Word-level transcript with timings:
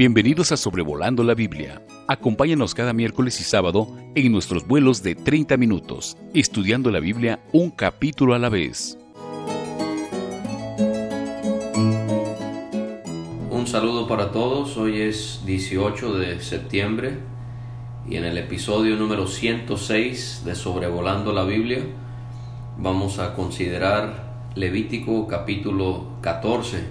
Bienvenidos 0.00 0.50
a 0.50 0.56
Sobrevolando 0.56 1.22
la 1.22 1.34
Biblia. 1.34 1.82
Acompáñanos 2.08 2.74
cada 2.74 2.94
miércoles 2.94 3.38
y 3.38 3.44
sábado 3.44 3.86
en 4.14 4.32
nuestros 4.32 4.66
vuelos 4.66 5.02
de 5.02 5.14
30 5.14 5.58
minutos, 5.58 6.16
estudiando 6.32 6.90
la 6.90 7.00
Biblia 7.00 7.40
un 7.52 7.70
capítulo 7.70 8.32
a 8.32 8.38
la 8.38 8.48
vez. 8.48 8.96
Un 13.50 13.66
saludo 13.66 14.08
para 14.08 14.32
todos, 14.32 14.78
hoy 14.78 15.02
es 15.02 15.42
18 15.44 16.14
de 16.14 16.40
septiembre 16.40 17.18
y 18.08 18.16
en 18.16 18.24
el 18.24 18.38
episodio 18.38 18.96
número 18.96 19.26
106 19.26 20.44
de 20.46 20.54
Sobrevolando 20.54 21.34
la 21.34 21.44
Biblia 21.44 21.80
vamos 22.78 23.18
a 23.18 23.34
considerar 23.34 24.48
Levítico 24.54 25.26
capítulo 25.26 26.06
14. 26.22 26.84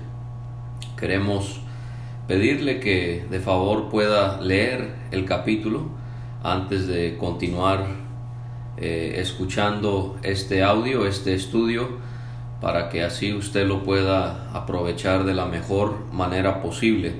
Queremos 0.95 1.61
pedirle 2.29 2.79
que 2.79 3.25
de 3.27 3.39
favor 3.39 3.89
pueda 3.89 4.39
leer 4.39 4.93
el 5.09 5.25
capítulo 5.25 5.89
antes 6.43 6.85
de 6.85 7.17
continuar 7.17 7.87
eh, 8.77 9.15
escuchando 9.17 10.15
este 10.21 10.61
audio, 10.61 11.07
este 11.07 11.33
estudio, 11.33 11.97
para 12.61 12.89
que 12.89 13.01
así 13.01 13.33
usted 13.33 13.65
lo 13.65 13.83
pueda 13.83 14.51
aprovechar 14.53 15.23
de 15.23 15.33
la 15.33 15.47
mejor 15.47 16.05
manera 16.13 16.61
posible. 16.61 17.15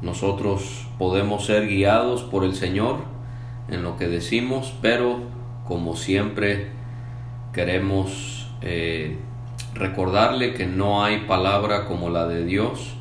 Nosotros 0.00 0.88
podemos 0.96 1.44
ser 1.44 1.68
guiados 1.68 2.22
por 2.22 2.44
el 2.44 2.54
Señor 2.54 3.00
en 3.68 3.82
lo 3.82 3.98
que 3.98 4.08
decimos, 4.08 4.72
pero 4.80 5.18
como 5.66 5.96
siempre 5.96 6.68
queremos 7.52 8.50
eh, 8.62 9.18
recordarle 9.74 10.54
que 10.54 10.64
no 10.64 11.04
hay 11.04 11.26
palabra 11.26 11.84
como 11.84 12.08
la 12.08 12.26
de 12.26 12.46
Dios 12.46 12.94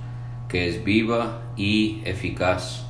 que 0.47 0.69
es 0.69 0.83
viva 0.83 1.41
y 1.55 2.01
eficaz. 2.05 2.85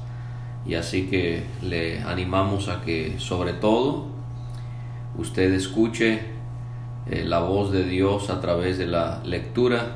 Y 0.66 0.76
así 0.76 1.08
que 1.08 1.44
le 1.62 2.02
animamos 2.02 2.68
a 2.68 2.82
que 2.82 3.20
sobre 3.20 3.54
todo 3.54 4.08
usted 5.18 5.54
escuche 5.54 6.20
eh, 7.10 7.24
la 7.26 7.40
voz 7.40 7.72
de 7.72 7.84
Dios 7.84 8.30
a 8.30 8.42
través 8.42 8.78
de 8.78 8.88
la 8.88 9.22
lectura 9.24 9.96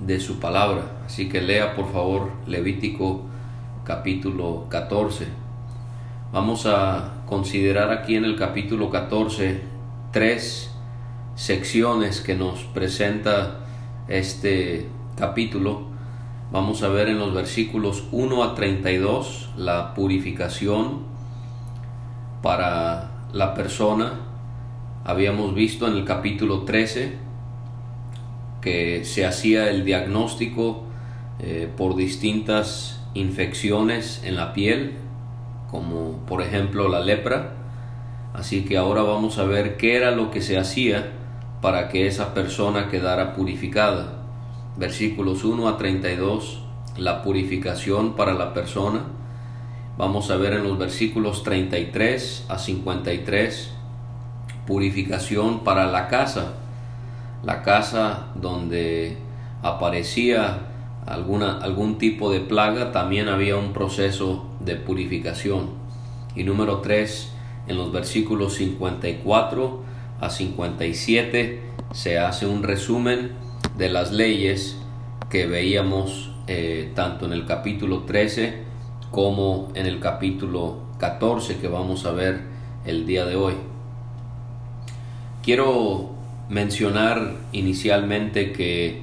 de 0.00 0.18
su 0.20 0.40
palabra. 0.40 0.82
Así 1.04 1.28
que 1.28 1.40
lea 1.40 1.74
por 1.74 1.92
favor 1.92 2.30
Levítico 2.46 3.22
capítulo 3.84 4.66
14. 4.68 5.26
Vamos 6.32 6.66
a 6.66 7.22
considerar 7.26 7.92
aquí 7.92 8.16
en 8.16 8.24
el 8.24 8.36
capítulo 8.36 8.90
14 8.90 9.60
tres 10.12 10.70
secciones 11.34 12.22
que 12.22 12.34
nos 12.34 12.64
presenta 12.64 13.60
este 14.08 14.88
capítulo 15.16 15.95
Vamos 16.52 16.84
a 16.84 16.88
ver 16.88 17.08
en 17.08 17.18
los 17.18 17.34
versículos 17.34 18.04
1 18.12 18.44
a 18.44 18.54
32 18.54 19.50
la 19.56 19.94
purificación 19.94 21.00
para 22.40 23.10
la 23.32 23.52
persona. 23.54 24.20
Habíamos 25.04 25.56
visto 25.56 25.88
en 25.88 25.94
el 25.94 26.04
capítulo 26.04 26.60
13 26.60 27.14
que 28.60 29.04
se 29.04 29.26
hacía 29.26 29.70
el 29.70 29.84
diagnóstico 29.84 30.84
eh, 31.40 31.68
por 31.76 31.96
distintas 31.96 33.02
infecciones 33.14 34.22
en 34.24 34.36
la 34.36 34.52
piel, 34.52 34.92
como 35.68 36.24
por 36.26 36.42
ejemplo 36.42 36.88
la 36.88 37.00
lepra. 37.00 37.54
Así 38.34 38.64
que 38.64 38.76
ahora 38.76 39.02
vamos 39.02 39.38
a 39.38 39.44
ver 39.44 39.76
qué 39.76 39.96
era 39.96 40.12
lo 40.12 40.30
que 40.30 40.40
se 40.40 40.56
hacía 40.58 41.10
para 41.60 41.88
que 41.88 42.06
esa 42.06 42.34
persona 42.34 42.86
quedara 42.86 43.34
purificada 43.34 44.25
versículos 44.76 45.44
1 45.44 45.68
a 45.68 45.76
32, 45.76 46.60
la 46.96 47.22
purificación 47.22 48.14
para 48.14 48.34
la 48.34 48.52
persona. 48.54 49.04
Vamos 49.98 50.30
a 50.30 50.36
ver 50.36 50.52
en 50.52 50.64
los 50.64 50.78
versículos 50.78 51.42
33 51.42 52.46
a 52.48 52.58
53, 52.58 53.70
purificación 54.66 55.64
para 55.64 55.86
la 55.86 56.08
casa, 56.08 56.54
la 57.42 57.62
casa 57.62 58.26
donde 58.34 59.16
aparecía 59.62 60.58
alguna, 61.06 61.58
algún 61.58 61.98
tipo 61.98 62.30
de 62.30 62.40
plaga, 62.40 62.92
también 62.92 63.28
había 63.28 63.56
un 63.56 63.72
proceso 63.72 64.46
de 64.60 64.76
purificación. 64.76 65.70
Y 66.34 66.44
número 66.44 66.80
3, 66.80 67.32
en 67.68 67.76
los 67.76 67.92
versículos 67.92 68.54
54 68.54 69.82
a 70.20 70.30
57 70.30 71.62
se 71.92 72.18
hace 72.18 72.46
un 72.46 72.62
resumen 72.62 73.45
de 73.76 73.90
las 73.90 74.12
leyes 74.12 74.76
que 75.30 75.46
veíamos 75.46 76.30
eh, 76.46 76.92
tanto 76.94 77.26
en 77.26 77.32
el 77.32 77.44
capítulo 77.46 78.04
13 78.04 78.62
como 79.10 79.68
en 79.74 79.86
el 79.86 80.00
capítulo 80.00 80.78
14 80.98 81.58
que 81.58 81.68
vamos 81.68 82.06
a 82.06 82.12
ver 82.12 82.42
el 82.84 83.06
día 83.06 83.24
de 83.24 83.36
hoy. 83.36 83.54
Quiero 85.42 86.10
mencionar 86.48 87.34
inicialmente 87.52 88.52
que 88.52 89.02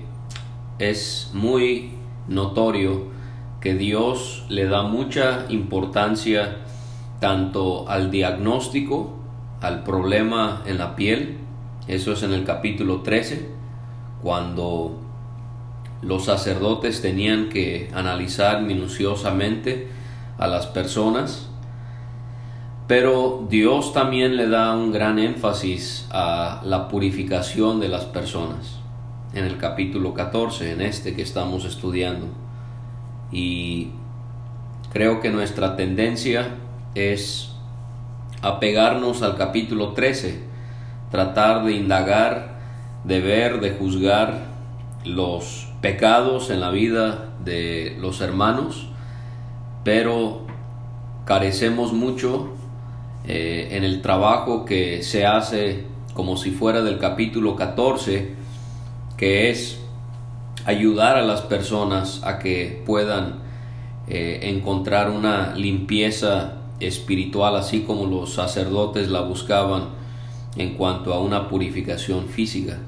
es 0.80 1.30
muy 1.34 1.92
notorio 2.28 3.12
que 3.62 3.76
Dios 3.76 4.46
le 4.50 4.66
da 4.66 4.84
mucha 4.84 5.46
importancia 5.50 6.58
tanto 7.20 7.88
al 7.88 8.12
diagnóstico, 8.12 9.14
al 9.62 9.84
problema 9.84 10.64
en 10.66 10.78
la 10.78 10.96
piel, 10.96 11.38
eso 11.88 12.14
es 12.14 12.24
en 12.24 12.34
el 12.34 12.44
capítulo 12.44 13.02
13, 13.02 13.50
cuando 14.24 15.00
los 16.02 16.26
sacerdotes 16.26 17.02
tenían 17.02 17.50
que 17.50 17.92
analizar 17.94 18.62
minuciosamente 18.62 19.90
a 20.38 20.48
las 20.48 20.66
personas, 20.66 21.50
pero 22.88 23.46
Dios 23.50 23.94
también 23.94 24.36
le 24.36 24.48
da 24.48 24.76
un 24.76 24.92
gran 24.92 25.20
énfasis 25.20 26.08
a 26.12 26.62
la 26.64 26.88
purificación 26.88 27.80
de 27.80 27.90
las 27.90 28.06
personas 28.06 28.80
en 29.34 29.46
el 29.46 29.58
capítulo 29.58 30.14
14, 30.14 30.72
en 30.72 30.82
este 30.82 31.16
que 31.16 31.22
estamos 31.22 31.66
estudiando. 31.66 32.28
Y 33.32 33.90
creo 34.92 35.22
que 35.22 35.30
nuestra 35.32 35.76
tendencia 35.76 36.56
es 36.94 37.52
apegarnos 38.42 39.22
al 39.22 39.38
capítulo 39.38 39.94
13, 39.94 40.44
tratar 41.10 41.64
de 41.64 41.74
indagar 41.74 42.53
de 43.04 43.20
ver, 43.20 43.60
de 43.60 43.72
juzgar 43.72 44.46
los 45.06 45.68
pecados 45.82 46.50
en 46.50 46.62
la 46.62 46.70
vida 46.70 47.34
de 47.44 47.98
los 48.00 48.22
hermanos, 48.22 48.88
pero 49.84 50.42
carecemos 51.26 51.94
mucho 51.94 52.50
eh, 53.26 53.70
en 53.72 53.84
el 53.84 54.02
trabajo 54.02 54.66
que 54.66 55.04
se 55.04 55.26
hace 55.26 55.86
como 56.14 56.38
si 56.38 56.52
fuera 56.52 56.82
del 56.82 57.00
capítulo 57.00 57.56
14, 57.56 58.36
que 59.18 59.50
es 59.50 59.80
ayudar 60.66 61.18
a 61.18 61.22
las 61.22 61.42
personas 61.42 62.22
a 62.24 62.40
que 62.40 62.82
puedan 62.86 63.40
eh, 64.08 64.40
encontrar 64.44 65.10
una 65.10 65.56
limpieza 65.56 66.56
espiritual, 66.80 67.56
así 67.56 67.82
como 67.82 68.06
los 68.06 68.34
sacerdotes 68.34 69.10
la 69.10 69.22
buscaban 69.22 69.90
en 70.56 70.76
cuanto 70.76 71.14
a 71.14 71.20
una 71.20 71.48
purificación 71.48 72.28
física. 72.28 72.80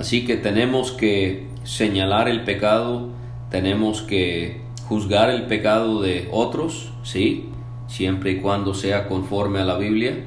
Así 0.00 0.24
que 0.24 0.38
tenemos 0.38 0.92
que 0.92 1.46
señalar 1.62 2.30
el 2.30 2.44
pecado, 2.44 3.10
tenemos 3.50 4.00
que 4.00 4.62
juzgar 4.88 5.28
el 5.28 5.42
pecado 5.42 6.00
de 6.00 6.26
otros, 6.32 6.90
sí, 7.02 7.50
siempre 7.86 8.30
y 8.30 8.36
cuando 8.40 8.72
sea 8.72 9.08
conforme 9.08 9.58
a 9.58 9.66
la 9.66 9.76
Biblia, 9.76 10.24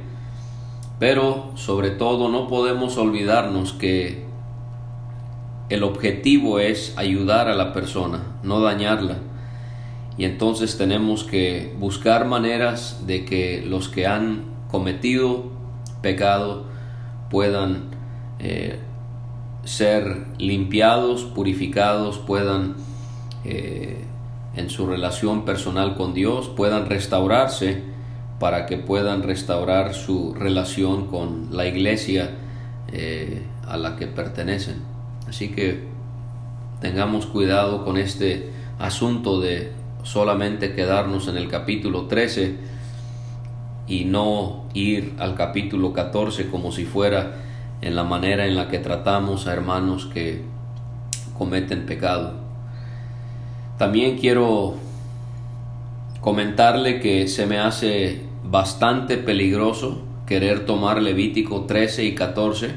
pero 1.00 1.54
sobre 1.56 1.90
todo 1.90 2.30
no 2.30 2.48
podemos 2.48 2.98
olvidarnos 3.00 3.74
que 3.74 4.24
el 5.70 5.82
objetivo 5.82 6.60
es 6.60 6.94
ayudar 6.96 7.48
a 7.48 7.56
la 7.56 7.74
persona, 7.74 8.22
no 8.44 8.60
dañarla. 8.60 9.18
Y 10.20 10.26
entonces 10.26 10.78
tenemos 10.78 11.24
que 11.24 11.74
buscar 11.80 12.28
maneras 12.28 13.08
de 13.08 13.26
que 13.26 13.64
los 13.66 13.90
que 13.90 14.06
han 14.06 14.44
cometido 14.70 15.46
pecado 16.04 16.66
puedan 17.32 17.86
eh, 18.38 18.78
ser 19.64 20.26
limpiados, 20.38 21.24
purificados, 21.24 22.18
puedan 22.18 22.76
eh, 23.46 24.04
en 24.56 24.70
su 24.70 24.88
relación 24.88 25.46
personal 25.46 25.96
con 25.96 26.14
Dios, 26.14 26.50
puedan 26.50 26.86
restaurarse 26.88 27.82
para 28.40 28.66
que 28.66 28.78
puedan 28.78 29.24
restaurar 29.24 29.94
su 29.94 30.34
relación 30.34 31.08
con 31.08 31.50
la 31.52 31.66
iglesia 31.66 32.32
eh, 32.92 33.42
a 33.66 33.78
la 33.78 33.96
que 33.96 34.08
pertenecen. 34.08 34.82
Así 35.28 35.50
que 35.50 35.84
tengamos 36.82 37.26
cuidado 37.26 37.86
con 37.86 37.98
este 37.98 38.52
asunto 38.80 39.40
de 39.40 39.72
solamente 40.04 40.74
quedarnos 40.74 41.28
en 41.28 41.38
el 41.38 41.48
capítulo 41.48 42.08
13 42.08 42.58
y 43.88 44.06
no 44.06 44.66
ir 44.74 45.14
al 45.20 45.36
capítulo 45.36 45.94
14 45.94 46.50
como 46.50 46.72
si 46.72 46.86
fuera 46.86 47.43
en 47.84 47.96
la 47.96 48.04
manera 48.04 48.46
en 48.46 48.56
la 48.56 48.70
que 48.70 48.80
tratamos 48.80 49.48
a 49.48 49.54
hermanos 49.54 50.10
que 50.14 50.42
cometen 51.38 51.86
pecado. 51.86 52.34
También 53.78 54.18
quiero 54.18 54.76
comentarle 56.22 57.00
que 57.00 57.28
se 57.28 57.46
me 57.46 57.60
hace 57.60 58.22
bastante 58.44 59.18
peligroso 59.18 60.02
querer 60.26 60.66
tomar 60.66 61.02
Levítico 61.02 61.66
13 61.66 62.06
y 62.06 62.16
14 62.16 62.72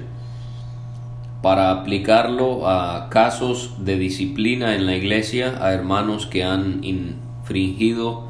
para 1.42 1.70
aplicarlo 1.70 2.68
a 2.68 3.08
casos 3.08 3.74
de 3.78 3.96
disciplina 3.98 4.74
en 4.74 4.86
la 4.86 4.96
iglesia, 4.96 5.58
a 5.60 5.72
hermanos 5.72 6.26
que 6.26 6.42
han 6.42 6.82
infringido 6.82 8.26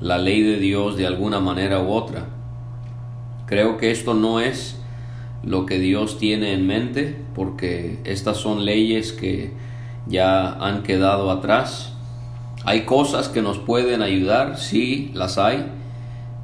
la 0.00 0.18
ley 0.18 0.42
de 0.42 0.58
Dios 0.58 0.96
de 0.96 1.06
alguna 1.06 1.40
manera 1.40 1.80
u 1.80 1.90
otra. 1.90 2.26
Creo 3.46 3.76
que 3.76 3.90
esto 3.90 4.14
no 4.14 4.38
es 4.38 4.79
lo 5.42 5.66
que 5.66 5.78
Dios 5.78 6.18
tiene 6.18 6.52
en 6.52 6.66
mente, 6.66 7.16
porque 7.34 7.98
estas 8.04 8.36
son 8.36 8.64
leyes 8.64 9.12
que 9.12 9.52
ya 10.06 10.52
han 10.54 10.82
quedado 10.82 11.30
atrás. 11.30 11.92
Hay 12.64 12.82
cosas 12.82 13.28
que 13.28 13.42
nos 13.42 13.58
pueden 13.58 14.02
ayudar, 14.02 14.58
sí, 14.58 15.10
las 15.14 15.38
hay, 15.38 15.66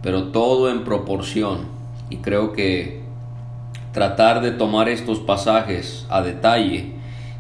pero 0.03 0.29
todo 0.29 0.71
en 0.71 0.85
proporción. 0.85 1.67
Y 2.09 2.19
creo 2.19 2.53
que 2.53 3.03
tratar 3.93 4.41
de 4.41 4.51
tomar 4.51 4.89
estos 4.89 5.21
pasajes 5.21 6.07
a 6.09 6.23
detalle 6.23 6.93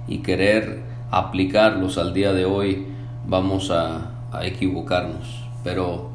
y 0.08 0.18
querer 0.18 0.80
aplicarlos 1.10 1.98
al 1.98 2.12
día 2.12 2.32
de 2.32 2.44
hoy, 2.44 2.86
vamos 3.26 3.70
a, 3.70 4.12
equivocarnos. 4.42 5.44
Pero 5.64 6.10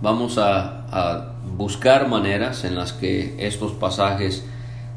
vamos 0.00 0.38
a, 0.38 1.34
buscar 1.56 2.08
maneras 2.08 2.64
en 2.64 2.74
las 2.74 2.92
que 2.92 3.34
estos 3.38 3.72
pasajes 3.72 4.46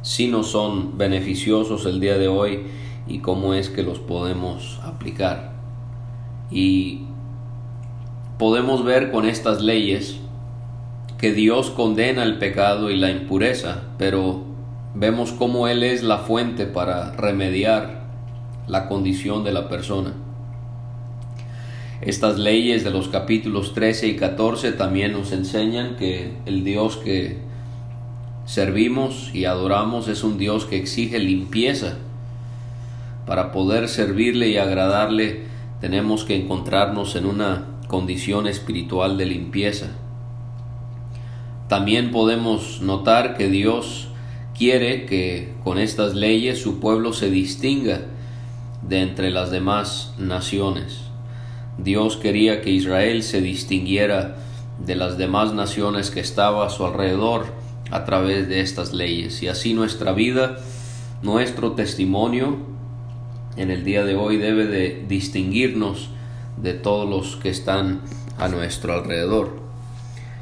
si 0.02 0.28
nos 0.28 0.48
son 0.48 0.98
beneficiosos 0.98 1.86
el 1.86 2.00
día 2.00 2.18
de 2.18 2.28
hoy 2.28 2.64
y 3.08 3.20
cómo 3.20 3.54
es 3.54 3.70
que 3.70 3.84
los 3.84 4.00
podemos 4.00 4.80
aplicar. 4.84 5.54
Y 6.50 7.02
podemos 8.38 8.84
ver 8.84 9.12
con 9.12 9.26
estas 9.26 9.62
leyes 9.62 10.18
que 11.18 11.34
Dios 11.34 11.70
condena 11.70 12.24
el 12.24 12.40
pecado 12.40 12.90
y 12.90 12.98
la 12.98 13.12
impureza, 13.12 13.84
pero 13.98 14.44
vemos 14.96 15.32
cómo 15.32 15.68
Él 15.68 15.84
es 15.84 16.04
la 16.04 16.18
fuente 16.18 16.66
para 16.66 17.12
remediar 17.12 18.02
la 18.68 18.88
condición 18.88 19.44
de 19.44 19.52
la 19.52 19.70
persona. 19.70 20.14
Estas 22.02 22.40
leyes 22.40 22.84
de 22.84 22.90
los 22.90 23.10
capítulos 23.10 23.76
13 23.76 24.08
y 24.08 24.16
14 24.16 24.72
también 24.72 25.12
nos 25.12 25.32
enseñan 25.32 25.96
que 25.98 26.34
el 26.48 26.64
Dios 26.64 26.98
que 26.98 27.51
servimos 28.52 29.32
y 29.34 29.46
adoramos 29.46 30.10
es 30.10 30.26
un 30.26 30.38
Dios 30.38 30.66
que 30.66 30.76
exige 30.76 31.20
limpieza. 31.20 31.94
Para 33.26 33.54
poder 33.54 33.88
servirle 33.88 34.50
y 34.50 34.58
agradarle 34.58 35.44
tenemos 35.80 36.26
que 36.26 36.36
encontrarnos 36.36 37.16
en 37.16 37.28
una 37.28 37.64
condición 37.88 38.48
espiritual 38.48 39.18
de 39.18 39.26
limpieza. 39.26 39.92
También 41.70 42.12
podemos 42.12 42.82
notar 42.82 43.38
que 43.38 43.48
Dios 43.48 44.10
quiere 44.54 45.06
que 45.06 45.54
con 45.64 45.78
estas 45.78 46.14
leyes 46.14 46.62
su 46.62 46.82
pueblo 46.82 47.14
se 47.14 47.32
distinga 47.32 48.02
de 48.82 49.02
entre 49.02 49.32
las 49.32 49.50
demás 49.50 50.14
naciones. 50.18 51.04
Dios 51.78 52.18
quería 52.18 52.62
que 52.62 52.72
Israel 52.72 53.24
se 53.24 53.40
distinguiera 53.40 54.36
de 54.86 54.98
las 54.98 55.18
demás 55.18 55.54
naciones 55.54 56.12
que 56.12 56.20
estaba 56.20 56.66
a 56.66 56.70
su 56.70 56.86
alrededor 56.86 57.61
a 57.92 58.06
través 58.06 58.48
de 58.48 58.62
estas 58.62 58.94
leyes. 58.94 59.44
Y 59.44 59.48
así 59.48 59.74
nuestra 59.74 60.14
vida, 60.14 60.58
nuestro 61.22 61.74
testimonio 61.74 62.58
en 63.58 63.70
el 63.70 63.84
día 63.84 64.04
de 64.04 64.16
hoy 64.16 64.38
debe 64.38 64.66
de 64.66 65.06
distinguirnos 65.08 66.10
de 66.58 66.74
todos 66.74 67.10
los 67.10 67.36
que 67.36 67.50
están 67.50 68.02
a 68.38 68.48
nuestro 68.48 68.94
alrededor. 68.94 69.60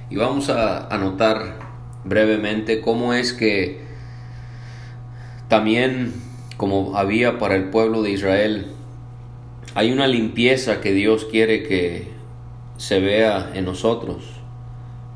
Y 0.09 0.15
vamos 0.15 0.49
a 0.49 0.87
anotar 0.87 1.59
brevemente 2.05 2.81
cómo 2.81 3.13
es 3.13 3.33
que 3.33 3.81
también 5.47 6.13
como 6.59 6.97
había 6.97 7.39
para 7.39 7.55
el 7.55 7.69
pueblo 7.69 8.01
de 8.01 8.11
Israel, 8.11 8.65
hay 9.75 9.93
una 9.93 10.07
limpieza 10.07 10.81
que 10.81 10.91
Dios 10.91 11.23
quiere 11.23 11.63
que 11.63 12.09
se 12.75 12.99
vea 12.99 13.51
en 13.53 13.63
nosotros. 13.63 14.25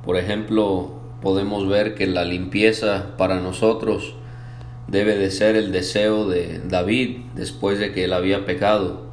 Por 0.06 0.16
ejemplo, 0.16 1.02
podemos 1.24 1.70
ver 1.70 1.96
que 1.96 2.06
la 2.06 2.26
limpieza 2.26 3.16
para 3.18 3.40
nosotros 3.40 4.14
debe 4.90 5.16
de 5.16 5.32
ser 5.32 5.56
el 5.56 5.72
deseo 5.72 6.28
de 6.28 6.60
David 6.68 7.18
después 7.34 7.80
de 7.80 7.94
que 7.94 8.04
él 8.04 8.12
había 8.12 8.46
pecado, 8.46 9.06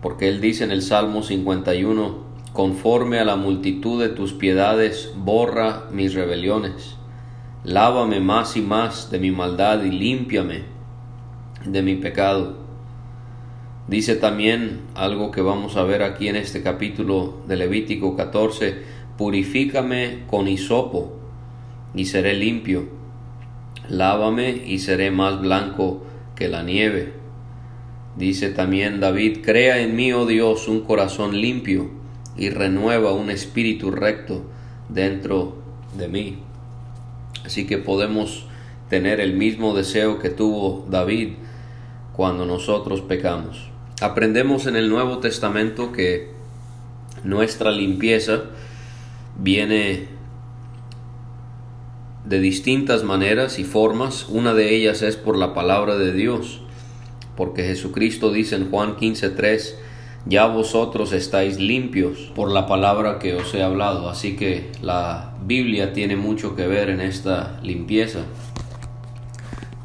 porque 0.00 0.28
él 0.28 0.40
dice 0.40 0.62
en 0.62 0.70
el 0.70 0.82
Salmo 0.82 1.24
51, 1.24 2.24
conforme 2.52 3.18
a 3.18 3.24
la 3.24 3.34
multitud 3.34 4.00
de 4.00 4.08
tus 4.08 4.34
piedades, 4.34 5.12
borra 5.16 5.86
mis 5.90 6.14
rebeliones, 6.14 6.94
lávame 7.64 8.20
más 8.20 8.56
y 8.56 8.60
más 8.60 9.10
de 9.10 9.18
mi 9.18 9.32
maldad 9.32 9.82
y 9.82 9.90
límpiame 9.90 10.62
de 11.64 11.82
mi 11.82 11.96
pecado. 11.96 12.56
Dice 13.88 14.14
también 14.14 14.82
algo 14.94 15.32
que 15.32 15.42
vamos 15.42 15.76
a 15.76 15.82
ver 15.82 16.04
aquí 16.04 16.28
en 16.28 16.36
este 16.36 16.62
capítulo 16.62 17.38
de 17.48 17.56
Levítico 17.56 18.14
14, 18.14 18.82
purifícame 19.18 20.24
con 20.28 20.46
hisopo 20.46 21.15
y 21.96 22.04
seré 22.04 22.34
limpio, 22.34 22.88
lávame 23.88 24.50
y 24.66 24.78
seré 24.78 25.10
más 25.10 25.40
blanco 25.40 26.04
que 26.36 26.48
la 26.48 26.62
nieve. 26.62 27.14
Dice 28.16 28.50
también 28.50 29.00
David, 29.00 29.38
crea 29.42 29.80
en 29.80 29.96
mí, 29.96 30.12
oh 30.12 30.26
Dios, 30.26 30.68
un 30.68 30.82
corazón 30.82 31.40
limpio 31.40 31.90
y 32.36 32.50
renueva 32.50 33.12
un 33.12 33.30
espíritu 33.30 33.90
recto 33.90 34.44
dentro 34.88 35.56
de 35.96 36.08
mí. 36.08 36.38
Así 37.44 37.66
que 37.66 37.78
podemos 37.78 38.46
tener 38.88 39.20
el 39.20 39.34
mismo 39.34 39.74
deseo 39.74 40.18
que 40.18 40.30
tuvo 40.30 40.86
David 40.90 41.34
cuando 42.12 42.44
nosotros 42.44 43.00
pecamos. 43.00 43.70
Aprendemos 44.00 44.66
en 44.66 44.76
el 44.76 44.90
Nuevo 44.90 45.18
Testamento 45.18 45.92
que 45.92 46.30
nuestra 47.24 47.70
limpieza 47.70 48.42
viene 49.38 50.15
de 52.26 52.40
distintas 52.40 53.04
maneras 53.04 53.58
y 53.58 53.64
formas. 53.64 54.26
Una 54.28 54.52
de 54.52 54.74
ellas 54.74 55.02
es 55.02 55.16
por 55.16 55.38
la 55.38 55.54
palabra 55.54 55.96
de 55.96 56.12
Dios, 56.12 56.60
porque 57.36 57.62
Jesucristo 57.62 58.32
dice 58.32 58.56
en 58.56 58.70
Juan 58.70 58.96
15:3, 58.96 59.76
ya 60.26 60.46
vosotros 60.46 61.12
estáis 61.12 61.60
limpios 61.60 62.32
por 62.34 62.50
la 62.50 62.66
palabra 62.66 63.20
que 63.20 63.34
os 63.34 63.54
he 63.54 63.62
hablado. 63.62 64.08
Así 64.08 64.34
que 64.34 64.72
la 64.82 65.36
Biblia 65.44 65.92
tiene 65.92 66.16
mucho 66.16 66.56
que 66.56 66.66
ver 66.66 66.90
en 66.90 67.00
esta 67.00 67.60
limpieza. 67.62 68.24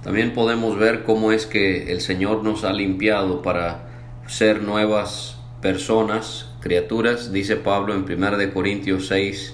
También 0.03 0.33
podemos 0.33 0.79
ver 0.79 1.03
cómo 1.03 1.31
es 1.31 1.45
que 1.45 1.91
el 1.91 2.01
Señor 2.01 2.43
nos 2.43 2.63
ha 2.63 2.73
limpiado 2.73 3.43
para 3.43 3.87
ser 4.25 4.63
nuevas 4.63 5.37
personas, 5.61 6.49
criaturas, 6.59 7.31
dice 7.31 7.55
Pablo 7.55 7.93
en 7.93 8.03
1 8.11 8.51
Corintios 8.51 9.07
6, 9.07 9.53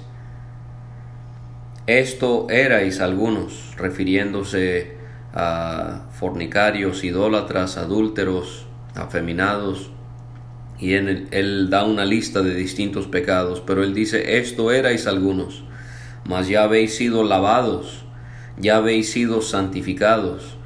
esto 1.88 2.48
erais 2.50 3.00
algunos, 3.00 3.74
refiriéndose 3.78 4.98
a 5.34 6.08
fornicarios, 6.12 7.04
idólatras, 7.06 7.78
adúlteros, 7.78 8.66
afeminados, 8.94 9.90
y 10.80 10.94
en 10.94 11.08
él, 11.08 11.28
él, 11.32 11.70
da 11.70 11.86
una 11.86 12.06
lista 12.06 12.42
de 12.42 12.54
distintos 12.54 13.08
pecados, 13.08 13.64
pero 13.66 13.84
él 13.84 13.94
dice, 13.94 14.38
esto 14.38 14.72
erais 14.72 15.08
algunos, 15.08 15.64
mas 16.26 16.50
ya 16.50 16.64
habéis 16.64 16.96
sido 16.96 17.24
lavados, 17.24 18.06
ya 18.58 18.78
habéis 18.78 19.10
sido 19.12 19.42
santificados, 19.42 20.58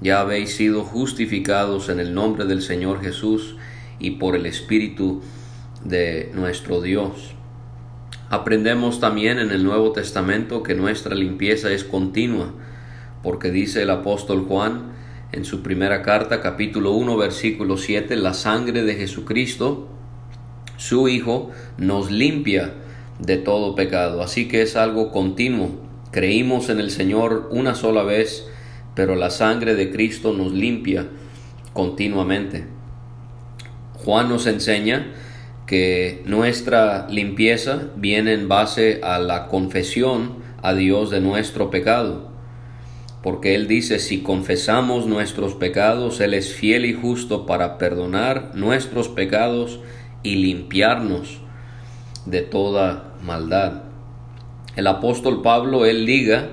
ya 0.00 0.20
habéis 0.20 0.54
sido 0.54 0.84
justificados 0.84 1.88
en 1.88 1.98
el 1.98 2.14
nombre 2.14 2.44
del 2.44 2.62
Señor 2.62 3.00
Jesús 3.00 3.56
y 3.98 4.12
por 4.12 4.36
el 4.36 4.46
Espíritu 4.46 5.22
de 5.84 6.30
nuestro 6.34 6.80
Dios. 6.80 7.37
Aprendemos 8.30 9.00
también 9.00 9.38
en 9.38 9.50
el 9.50 9.64
Nuevo 9.64 9.92
Testamento 9.92 10.62
que 10.62 10.74
nuestra 10.74 11.14
limpieza 11.14 11.72
es 11.72 11.82
continua, 11.82 12.52
porque 13.22 13.50
dice 13.50 13.82
el 13.82 13.90
apóstol 13.90 14.44
Juan 14.46 14.92
en 15.32 15.46
su 15.46 15.62
primera 15.62 16.02
carta, 16.02 16.40
capítulo 16.40 16.92
1, 16.92 17.16
versículo 17.16 17.78
7, 17.78 18.16
la 18.16 18.34
sangre 18.34 18.82
de 18.82 18.96
Jesucristo, 18.96 19.88
su 20.76 21.08
Hijo, 21.08 21.50
nos 21.78 22.10
limpia 22.10 22.74
de 23.18 23.38
todo 23.38 23.74
pecado. 23.74 24.22
Así 24.22 24.46
que 24.46 24.60
es 24.62 24.76
algo 24.76 25.10
continuo. 25.10 25.80
Creímos 26.10 26.68
en 26.68 26.80
el 26.80 26.90
Señor 26.90 27.48
una 27.50 27.74
sola 27.74 28.02
vez, 28.02 28.46
pero 28.94 29.16
la 29.16 29.30
sangre 29.30 29.74
de 29.74 29.90
Cristo 29.90 30.34
nos 30.34 30.52
limpia 30.52 31.08
continuamente. 31.72 32.66
Juan 34.04 34.28
nos 34.28 34.46
enseña 34.46 35.12
que 35.68 36.22
nuestra 36.24 37.06
limpieza 37.10 37.90
viene 37.94 38.32
en 38.32 38.48
base 38.48 39.00
a 39.02 39.18
la 39.18 39.48
confesión 39.48 40.38
a 40.62 40.72
Dios 40.72 41.10
de 41.10 41.20
nuestro 41.20 41.70
pecado. 41.70 42.30
Porque 43.22 43.54
Él 43.54 43.68
dice, 43.68 43.98
si 43.98 44.22
confesamos 44.22 45.06
nuestros 45.06 45.54
pecados, 45.54 46.20
Él 46.20 46.32
es 46.32 46.54
fiel 46.54 46.86
y 46.86 46.94
justo 46.94 47.44
para 47.44 47.76
perdonar 47.76 48.52
nuestros 48.54 49.08
pecados 49.08 49.78
y 50.22 50.36
limpiarnos 50.36 51.40
de 52.24 52.40
toda 52.40 53.14
maldad. 53.22 53.82
El 54.74 54.86
apóstol 54.86 55.42
Pablo, 55.42 55.84
él 55.84 56.06
liga 56.06 56.50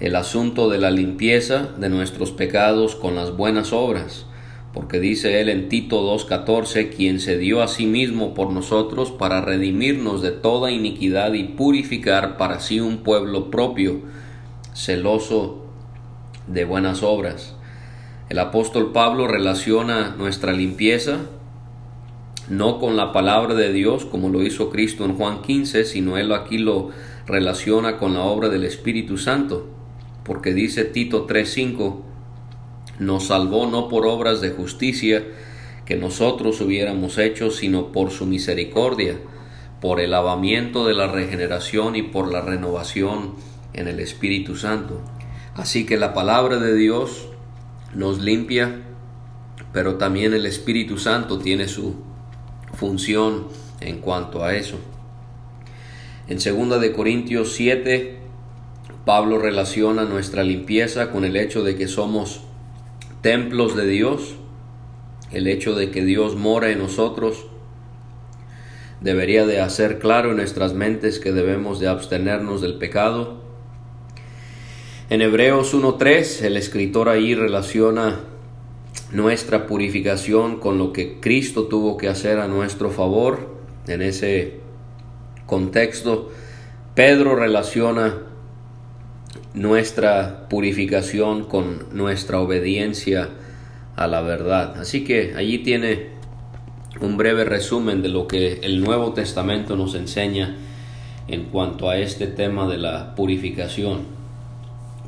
el 0.00 0.16
asunto 0.16 0.68
de 0.70 0.78
la 0.78 0.90
limpieza 0.90 1.68
de 1.78 1.88
nuestros 1.88 2.32
pecados 2.32 2.96
con 2.96 3.14
las 3.14 3.36
buenas 3.36 3.72
obras, 3.72 4.26
porque 4.72 5.00
dice 5.00 5.40
él 5.40 5.48
en 5.48 5.68
Tito 5.68 6.02
2.14, 6.16 6.90
quien 6.94 7.20
se 7.20 7.38
dio 7.38 7.62
a 7.62 7.68
sí 7.68 7.86
mismo 7.86 8.34
por 8.34 8.52
nosotros 8.52 9.10
para 9.10 9.40
redimirnos 9.40 10.22
de 10.22 10.30
toda 10.30 10.70
iniquidad 10.70 11.32
y 11.32 11.44
purificar 11.44 12.36
para 12.36 12.60
sí 12.60 12.80
un 12.80 12.98
pueblo 12.98 13.50
propio, 13.50 14.00
celoso 14.74 15.64
de 16.46 16.64
buenas 16.64 17.02
obras. 17.02 17.56
El 18.28 18.38
apóstol 18.38 18.92
Pablo 18.92 19.26
relaciona 19.26 20.14
nuestra 20.16 20.52
limpieza 20.52 21.20
no 22.50 22.80
con 22.80 22.96
la 22.96 23.12
palabra 23.12 23.54
de 23.54 23.72
Dios 23.72 24.04
como 24.04 24.28
lo 24.28 24.42
hizo 24.42 24.70
Cristo 24.70 25.04
en 25.04 25.14
Juan 25.14 25.40
15, 25.40 25.84
sino 25.84 26.18
él 26.18 26.32
aquí 26.32 26.58
lo 26.58 26.90
relaciona 27.26 27.96
con 27.96 28.14
la 28.14 28.22
obra 28.22 28.48
del 28.48 28.64
Espíritu 28.64 29.18
Santo, 29.18 29.68
porque 30.24 30.52
dice 30.52 30.84
Tito 30.84 31.26
3:5, 31.28 32.02
nos 33.00 33.28
salvó 33.28 33.66
no 33.66 33.88
por 33.88 34.06
obras 34.06 34.40
de 34.40 34.50
justicia 34.50 35.24
que 35.86 35.96
nosotros 35.96 36.60
hubiéramos 36.60 37.18
hecho, 37.18 37.50
sino 37.50 37.90
por 37.90 38.10
su 38.10 38.26
misericordia, 38.26 39.16
por 39.80 39.98
el 39.98 40.12
lavamiento 40.12 40.86
de 40.86 40.94
la 40.94 41.08
regeneración 41.08 41.96
y 41.96 42.02
por 42.02 42.30
la 42.30 42.42
renovación 42.42 43.34
en 43.72 43.88
el 43.88 43.98
Espíritu 43.98 44.54
Santo. 44.54 45.00
Así 45.54 45.86
que 45.86 45.96
la 45.96 46.14
palabra 46.14 46.58
de 46.58 46.74
Dios 46.74 47.28
nos 47.94 48.20
limpia, 48.20 48.82
pero 49.72 49.96
también 49.96 50.34
el 50.34 50.46
Espíritu 50.46 50.98
Santo 50.98 51.38
tiene 51.38 51.66
su 51.66 51.96
función 52.74 53.48
en 53.80 53.98
cuanto 53.98 54.44
a 54.44 54.54
eso. 54.54 54.78
En 56.28 56.36
2 56.36 56.80
de 56.80 56.92
Corintios 56.92 57.54
7, 57.54 58.18
Pablo 59.06 59.38
relaciona 59.38 60.04
nuestra 60.04 60.44
limpieza 60.44 61.10
con 61.10 61.24
el 61.24 61.36
hecho 61.36 61.64
de 61.64 61.76
que 61.76 61.88
somos 61.88 62.42
templos 63.22 63.76
de 63.76 63.86
Dios, 63.86 64.36
el 65.30 65.46
hecho 65.46 65.74
de 65.74 65.90
que 65.90 66.04
Dios 66.04 66.36
mora 66.36 66.70
en 66.70 66.78
nosotros, 66.78 67.46
debería 69.00 69.46
de 69.46 69.60
hacer 69.60 69.98
claro 69.98 70.30
en 70.30 70.36
nuestras 70.36 70.74
mentes 70.74 71.18
que 71.18 71.32
debemos 71.32 71.80
de 71.80 71.88
abstenernos 71.88 72.60
del 72.60 72.74
pecado. 72.74 73.40
En 75.08 75.22
Hebreos 75.22 75.74
1.3 75.74 76.44
el 76.44 76.56
escritor 76.56 77.08
ahí 77.08 77.34
relaciona 77.34 78.20
nuestra 79.12 79.66
purificación 79.66 80.60
con 80.60 80.78
lo 80.78 80.92
que 80.92 81.18
Cristo 81.20 81.64
tuvo 81.64 81.96
que 81.96 82.08
hacer 82.08 82.38
a 82.38 82.46
nuestro 82.46 82.90
favor 82.90 83.60
en 83.86 84.02
ese 84.02 84.60
contexto, 85.46 86.30
Pedro 86.94 87.34
relaciona 87.34 88.18
nuestra 89.54 90.48
purificación 90.48 91.44
con 91.44 91.86
nuestra 91.92 92.40
obediencia 92.40 93.28
a 93.96 94.06
la 94.06 94.20
verdad. 94.20 94.76
Así 94.80 95.04
que 95.04 95.34
allí 95.36 95.58
tiene 95.58 96.08
un 97.00 97.16
breve 97.16 97.44
resumen 97.44 98.02
de 98.02 98.08
lo 98.08 98.26
que 98.26 98.60
el 98.62 98.80
Nuevo 98.80 99.12
Testamento 99.12 99.76
nos 99.76 99.94
enseña 99.94 100.56
en 101.28 101.44
cuanto 101.44 101.88
a 101.88 101.98
este 101.98 102.26
tema 102.26 102.66
de 102.68 102.78
la 102.78 103.14
purificación. 103.14 104.00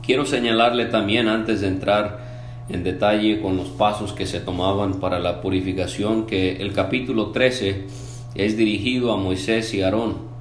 Quiero 0.04 0.25
señalarle 0.25 0.87
también 0.87 1.28
antes 1.28 1.61
de 1.61 1.68
entrar 1.68 2.32
en 2.68 2.82
detalle 2.82 3.40
con 3.40 3.56
los 3.56 3.68
pasos 3.68 4.12
que 4.12 4.26
se 4.26 4.40
tomaban 4.40 5.00
para 5.00 5.18
la 5.18 5.40
purificación 5.40 6.26
que 6.26 6.56
el 6.56 6.72
capítulo 6.72 7.30
13 7.30 7.87
es 8.34 8.56
dirigido 8.56 9.12
a 9.12 9.16
Moisés 9.16 9.75
y 9.75 9.82
Aarón. 9.82 10.32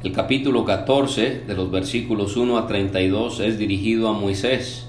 El 0.00 0.12
capítulo 0.12 0.64
14 0.64 1.42
de 1.44 1.54
los 1.54 1.72
versículos 1.72 2.36
1 2.36 2.56
a 2.56 2.68
32 2.68 3.40
es 3.40 3.58
dirigido 3.58 4.08
a 4.08 4.12
Moisés 4.12 4.86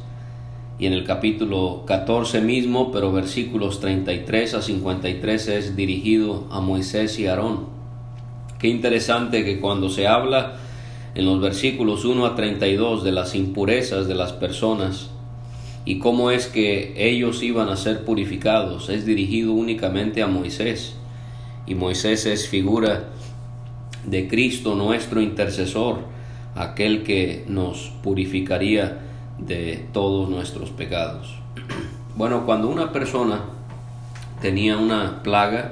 y 0.77 0.85
en 0.85 0.93
el 0.93 1.03
capítulo 1.03 1.81
14 1.87 2.41
mismo, 2.41 2.91
pero 2.91 3.11
versículos 3.11 3.79
33 3.79 4.53
a 4.53 4.61
53 4.61 5.47
es 5.47 5.75
dirigido 5.75 6.47
a 6.51 6.61
Moisés 6.61 7.17
y 7.17 7.25
Aarón. 7.25 7.65
Qué 8.59 8.67
interesante 8.67 9.43
que 9.43 9.59
cuando 9.59 9.89
se 9.89 10.05
habla 10.05 10.57
en 11.15 11.25
los 11.25 11.41
versículos 11.41 12.05
1 12.05 12.27
a 12.27 12.35
32 12.35 13.03
de 13.03 13.11
las 13.11 13.33
impurezas 13.33 14.07
de 14.07 14.13
las 14.13 14.33
personas 14.33 15.09
y 15.85 15.97
cómo 15.97 16.29
es 16.29 16.45
que 16.45 16.93
ellos 16.95 17.41
iban 17.41 17.69
a 17.69 17.77
ser 17.77 18.05
purificados, 18.05 18.89
es 18.89 19.07
dirigido 19.07 19.53
únicamente 19.53 20.21
a 20.21 20.27
Moisés. 20.27 20.93
Y 21.65 21.73
Moisés 21.73 22.27
es 22.27 22.47
figura 22.47 23.09
de 24.05 24.27
Cristo 24.27 24.75
nuestro 24.75 25.21
intercesor, 25.21 25.99
aquel 26.55 27.03
que 27.03 27.45
nos 27.47 27.91
purificaría 28.03 28.99
de 29.37 29.87
todos 29.93 30.29
nuestros 30.29 30.69
pecados. 30.71 31.35
Bueno, 32.15 32.45
cuando 32.45 32.69
una 32.69 32.91
persona 32.91 33.41
tenía 34.41 34.77
una 34.77 35.23
plaga, 35.23 35.71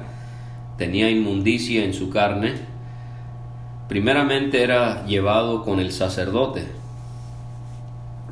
tenía 0.77 1.10
inmundicia 1.10 1.84
en 1.84 1.93
su 1.93 2.10
carne, 2.10 2.53
primeramente 3.88 4.63
era 4.63 5.05
llevado 5.05 5.63
con 5.63 5.79
el 5.79 5.91
sacerdote. 5.91 6.67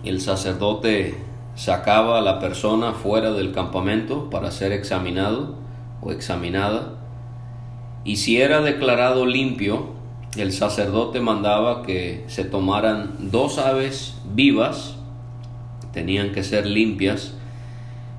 El 0.04 0.22
sacerdote 0.22 1.18
sacaba 1.56 2.20
a 2.20 2.22
la 2.22 2.40
persona 2.40 2.94
fuera 2.94 3.32
del 3.32 3.52
campamento 3.52 4.30
para 4.30 4.52
ser 4.52 4.72
examinado 4.72 5.56
o 6.02 6.12
examinada. 6.12 6.94
Y 8.06 8.18
si 8.18 8.40
era 8.40 8.62
declarado 8.62 9.26
limpio, 9.26 9.96
el 10.38 10.54
sacerdote 10.54 11.20
mandaba 11.20 11.82
que 11.82 12.24
se 12.28 12.46
tomaran 12.46 13.32
dos 13.32 13.58
aves 13.58 14.16
vivas, 14.34 14.96
tenían 15.92 16.32
que 16.32 16.44
ser 16.44 16.68
limpias, 16.68 17.34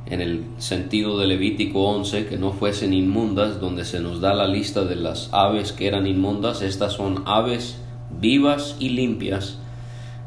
en 0.06 0.20
el 0.20 0.44
sentido 0.58 1.18
de 1.18 1.26
Levítico 1.26 1.82
11, 1.88 2.26
que 2.26 2.36
no 2.36 2.52
fuesen 2.52 2.92
inmundas, 2.92 3.60
donde 3.60 3.84
se 3.84 4.00
nos 4.00 4.20
da 4.20 4.34
la 4.34 4.46
lista 4.46 4.84
de 4.84 4.96
las 4.96 5.30
aves 5.32 5.72
que 5.72 5.86
eran 5.86 6.06
inmundas, 6.06 6.62
estas 6.62 6.92
son 6.92 7.22
aves 7.26 7.80
vivas 8.20 8.76
y 8.78 8.90
limpias 8.90 9.58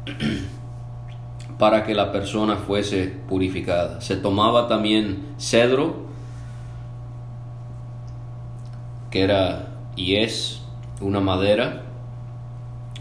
para 1.58 1.84
que 1.84 1.94
la 1.94 2.12
persona 2.12 2.56
fuese 2.56 3.14
purificada. 3.28 4.00
Se 4.00 4.16
tomaba 4.16 4.68
también 4.68 5.34
cedro, 5.38 6.09
que 9.10 9.22
era 9.22 9.70
y 9.96 10.16
es 10.16 10.62
una 11.00 11.20
madera. 11.20 11.82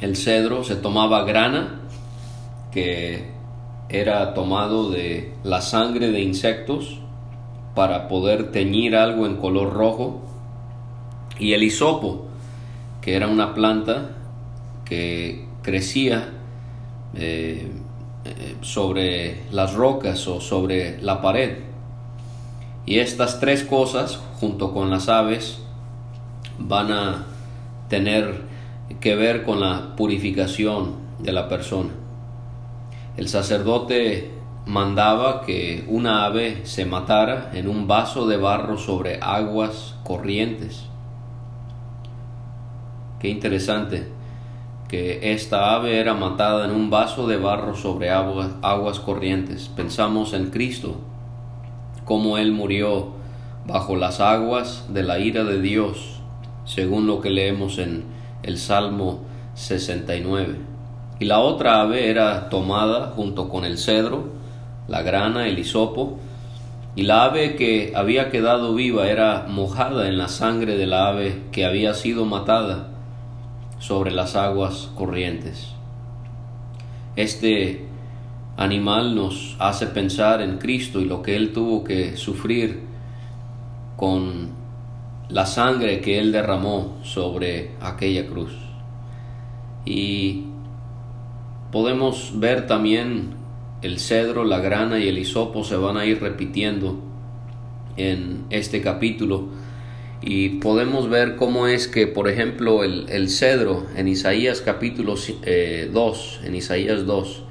El 0.02 0.16
cedro 0.16 0.64
se 0.64 0.76
tomaba 0.76 1.24
grana, 1.24 1.82
que 2.72 3.32
era 3.90 4.34
tomado 4.34 4.90
de 4.90 5.34
la 5.44 5.62
sangre 5.62 6.12
de 6.12 6.22
insectos 6.22 7.00
para 7.76 8.08
poder 8.08 8.52
teñir 8.52 8.96
algo 8.96 9.26
en 9.26 9.38
color 9.38 9.74
rojo. 9.74 10.22
Y 11.38 11.54
el 11.54 11.64
hisopo, 11.64 12.26
que 13.02 13.16
era 13.16 13.28
una 13.28 13.54
planta 13.54 14.12
que 14.86 15.48
crecía 15.62 16.34
eh, 17.14 17.72
eh, 18.26 18.56
sobre 18.62 19.44
las 19.52 19.74
rocas 19.74 20.28
o 20.28 20.42
sobre 20.42 21.02
la 21.02 21.22
pared. 21.22 21.60
Y 22.86 23.00
estas 23.00 23.40
tres 23.40 23.64
cosas, 23.64 24.20
junto 24.40 24.74
con 24.74 24.90
las 24.90 25.10
aves, 25.10 25.62
van 26.60 26.92
a 26.92 27.26
tener 27.88 28.44
que 29.00 29.16
ver 29.16 29.44
con 29.44 29.60
la 29.60 29.96
purificación 29.96 30.96
de 31.20 31.32
la 31.32 31.48
persona. 31.48 31.90
El 33.18 33.28
sacerdote 33.28 34.32
mandaba 34.66 35.42
que 35.42 35.86
una 35.88 36.26
ave 36.26 36.66
se 36.66 36.86
matara 36.86 37.50
en 37.54 37.68
un 37.68 37.88
vaso 37.88 38.28
de 38.28 38.38
barro 38.38 38.78
sobre 38.78 39.20
aguas 39.22 39.96
corrientes. 40.04 40.86
Qué 43.20 43.30
interesante 43.30 44.08
que 44.88 45.34
esta 45.34 45.76
ave 45.76 46.00
era 46.00 46.14
matada 46.14 46.66
en 46.66 46.72
un 46.72 46.90
vaso 46.90 47.28
de 47.28 47.38
barro 47.38 47.76
sobre 47.76 48.10
aguas, 48.10 48.50
aguas 48.62 49.00
corrientes. 49.00 49.70
Pensamos 49.76 50.34
en 50.34 50.50
Cristo, 50.50 50.96
cómo 52.06 52.38
Él 52.38 52.52
murió 52.52 53.10
bajo 53.68 53.96
las 53.96 54.20
aguas 54.20 54.86
de 54.90 55.04
la 55.04 55.20
ira 55.20 55.44
de 55.44 55.62
Dios, 55.62 56.19
según 56.70 57.08
lo 57.08 57.20
que 57.20 57.32
leemos 57.32 57.80
en 57.80 58.04
el 58.44 58.60
Salmo 58.60 59.22
69. 59.56 60.56
Y 61.20 61.26
la 61.26 61.40
otra 61.40 61.82
ave 61.82 62.12
era 62.12 62.48
tomada 62.50 63.08
junto 63.16 63.50
con 63.50 63.66
el 63.66 63.80
cedro, 63.80 64.30
la 64.88 65.02
grana, 65.02 65.48
el 65.48 65.58
hisopo, 65.58 66.20
y 66.96 67.04
la 67.04 67.24
ave 67.24 67.56
que 67.56 67.94
había 67.96 68.30
quedado 68.30 68.76
viva 68.76 69.10
era 69.10 69.48
mojada 69.50 70.08
en 70.08 70.20
la 70.20 70.28
sangre 70.28 70.78
de 70.78 70.86
la 70.86 71.08
ave 71.08 71.42
que 71.52 71.66
había 71.66 71.96
sido 71.96 72.26
matada 72.26 72.90
sobre 73.80 74.12
las 74.12 74.36
aguas 74.36 74.92
corrientes. 74.96 75.74
Este 77.16 77.88
animal 78.58 79.16
nos 79.16 79.56
hace 79.58 79.88
pensar 79.88 80.42
en 80.42 80.60
Cristo 80.60 81.00
y 81.00 81.06
lo 81.06 81.24
que 81.24 81.36
Él 81.36 81.52
tuvo 81.52 81.84
que 81.84 82.16
sufrir 82.16 82.82
con 83.98 84.59
la 85.30 85.46
sangre 85.46 86.02
que 86.02 86.20
Él 86.20 86.32
derramó 86.32 87.00
sobre 87.04 87.72
aquella 87.80 88.28
cruz. 88.28 88.52
Y 89.86 90.46
podemos 91.72 92.34
ver 92.40 92.68
también 92.68 93.36
el 93.82 94.00
cedro, 94.00 94.44
la 94.44 94.60
grana 94.60 95.00
y 95.00 95.08
el 95.08 95.18
hisopo 95.18 95.64
se 95.64 95.76
van 95.78 95.98
a 95.98 96.06
ir 96.06 96.22
repitiendo 96.22 97.00
en 97.96 98.46
este 98.50 98.82
capítulo 98.82 99.50
y 100.22 100.50
podemos 100.60 101.10
ver 101.10 101.38
cómo 101.38 101.68
es 101.68 101.88
que, 101.88 102.06
por 102.08 102.28
ejemplo, 102.28 102.84
el, 102.84 103.30
cedro 103.30 103.86
en 103.96 104.08
Isaías 104.08 104.62
capítulo 104.62 105.12
2, 105.14 105.30
eh, 105.44 105.92
en 106.44 106.56
Isaías 106.56 107.06
2, 107.06 107.44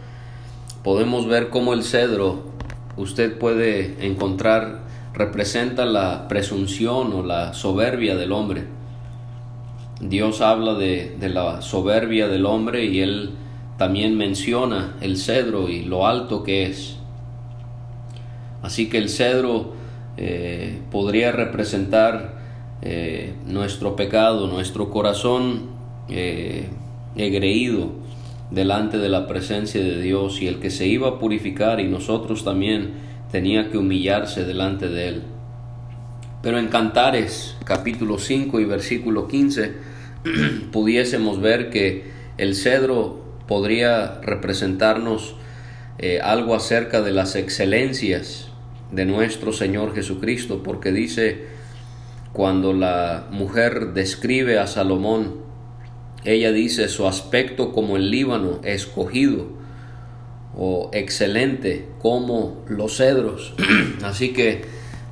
podemos 0.84 1.26
ver 1.26 1.48
cómo 1.48 1.72
el 1.72 1.82
cedro 1.82 2.44
usted 2.96 3.38
puede 3.38 4.06
encontrar 4.06 4.87
representa 5.18 5.84
la 5.84 6.28
presunción 6.28 7.12
o 7.12 7.22
la 7.22 7.52
soberbia 7.52 8.14
del 8.16 8.32
hombre. 8.32 8.64
Dios 10.00 10.40
habla 10.40 10.74
de, 10.74 11.16
de 11.18 11.28
la 11.28 11.60
soberbia 11.60 12.28
del 12.28 12.46
hombre 12.46 12.84
y 12.84 13.00
él 13.00 13.32
también 13.78 14.16
menciona 14.16 14.96
el 15.00 15.16
cedro 15.16 15.68
y 15.68 15.82
lo 15.82 16.06
alto 16.06 16.44
que 16.44 16.66
es. 16.66 16.96
Así 18.62 18.88
que 18.88 18.98
el 18.98 19.08
cedro 19.08 19.72
eh, 20.16 20.80
podría 20.90 21.32
representar 21.32 22.38
eh, 22.82 23.34
nuestro 23.44 23.96
pecado, 23.96 24.46
nuestro 24.46 24.90
corazón 24.90 25.70
eh, 26.08 26.68
egreído 27.16 27.90
delante 28.50 28.98
de 28.98 29.08
la 29.08 29.26
presencia 29.26 29.80
de 29.80 30.00
Dios 30.00 30.40
y 30.40 30.46
el 30.46 30.58
que 30.58 30.70
se 30.70 30.86
iba 30.86 31.08
a 31.08 31.18
purificar 31.18 31.80
y 31.80 31.88
nosotros 31.88 32.44
también 32.44 33.07
tenía 33.30 33.70
que 33.70 33.78
humillarse 33.78 34.44
delante 34.44 34.88
de 34.88 35.08
él. 35.08 35.22
Pero 36.42 36.58
en 36.58 36.68
Cantares 36.68 37.56
capítulo 37.64 38.18
5 38.18 38.60
y 38.60 38.64
versículo 38.64 39.28
15 39.28 39.72
pudiésemos 40.72 41.40
ver 41.40 41.70
que 41.70 42.10
el 42.38 42.54
cedro 42.54 43.24
podría 43.46 44.20
representarnos 44.20 45.34
algo 46.22 46.54
acerca 46.54 47.02
de 47.02 47.10
las 47.10 47.34
excelencias 47.34 48.48
de 48.90 49.04
nuestro 49.04 49.52
Señor 49.52 49.94
Jesucristo, 49.94 50.62
porque 50.62 50.92
dice, 50.92 51.46
cuando 52.32 52.72
la 52.72 53.26
mujer 53.30 53.92
describe 53.92 54.58
a 54.58 54.66
Salomón, 54.66 55.36
ella 56.24 56.52
dice 56.52 56.88
su 56.88 57.06
aspecto 57.06 57.72
como 57.72 57.96
el 57.96 58.10
Líbano 58.10 58.60
escogido 58.64 59.57
o 60.58 60.90
excelente 60.92 61.88
como 62.02 62.64
los 62.68 62.96
cedros. 62.96 63.54
Así 64.02 64.32
que 64.32 64.64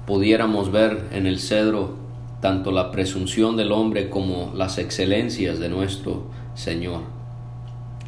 pudiéramos 0.06 0.70
ver 0.72 1.04
en 1.12 1.26
el 1.26 1.38
cedro 1.38 1.96
tanto 2.40 2.72
la 2.72 2.90
presunción 2.90 3.56
del 3.56 3.72
hombre 3.72 4.10
como 4.10 4.52
las 4.54 4.78
excelencias 4.78 5.58
de 5.58 5.68
nuestro 5.68 6.24
Señor. 6.54 7.00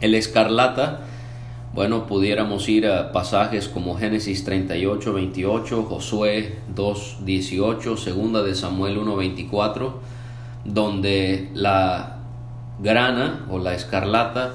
El 0.01 0.15
escarlata 0.15 1.07
bueno, 1.75 2.07
pudiéramos 2.07 2.69
ir 2.69 2.87
a 2.87 3.13
pasajes 3.13 3.69
como 3.69 3.97
Génesis 3.97 4.43
38, 4.43 5.13
28, 5.13 5.83
Josué 5.85 6.59
2, 6.75 7.19
18, 7.25 7.97
Segunda 7.99 8.43
de 8.43 8.55
Samuel 8.55 8.99
1, 8.99 9.17
24, 9.17 10.01
donde 10.65 11.51
la 11.55 12.19
grana 12.81 13.47
o 13.51 13.59
la 13.59 13.75
escarlata 13.75 14.55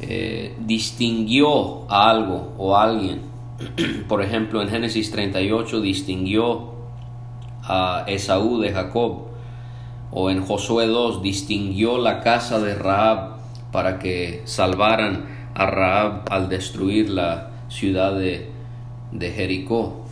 eh, 0.00 0.54
distinguió 0.60 1.90
a 1.90 2.10
algo 2.10 2.54
o 2.58 2.76
a 2.76 2.84
alguien. 2.84 3.22
Por 4.08 4.22
ejemplo, 4.22 4.62
en 4.62 4.68
Génesis 4.68 5.10
38 5.10 5.80
distinguió 5.80 6.72
a 7.62 8.04
Esaú 8.06 8.60
de 8.60 8.72
Jacob, 8.72 9.28
o 10.10 10.30
en 10.30 10.42
Josué 10.42 10.86
2 10.86 11.22
distinguió 11.22 11.98
la 11.98 12.20
casa 12.20 12.60
de 12.60 12.74
Raab 12.74 13.38
para 13.72 13.98
que 13.98 14.42
salvaran 14.44 15.50
a 15.54 15.66
Raab 15.66 16.22
al 16.30 16.48
destruir 16.48 17.10
la 17.10 17.50
ciudad 17.68 18.14
de, 18.14 18.50
de 19.12 19.30
Jericó. 19.32 20.04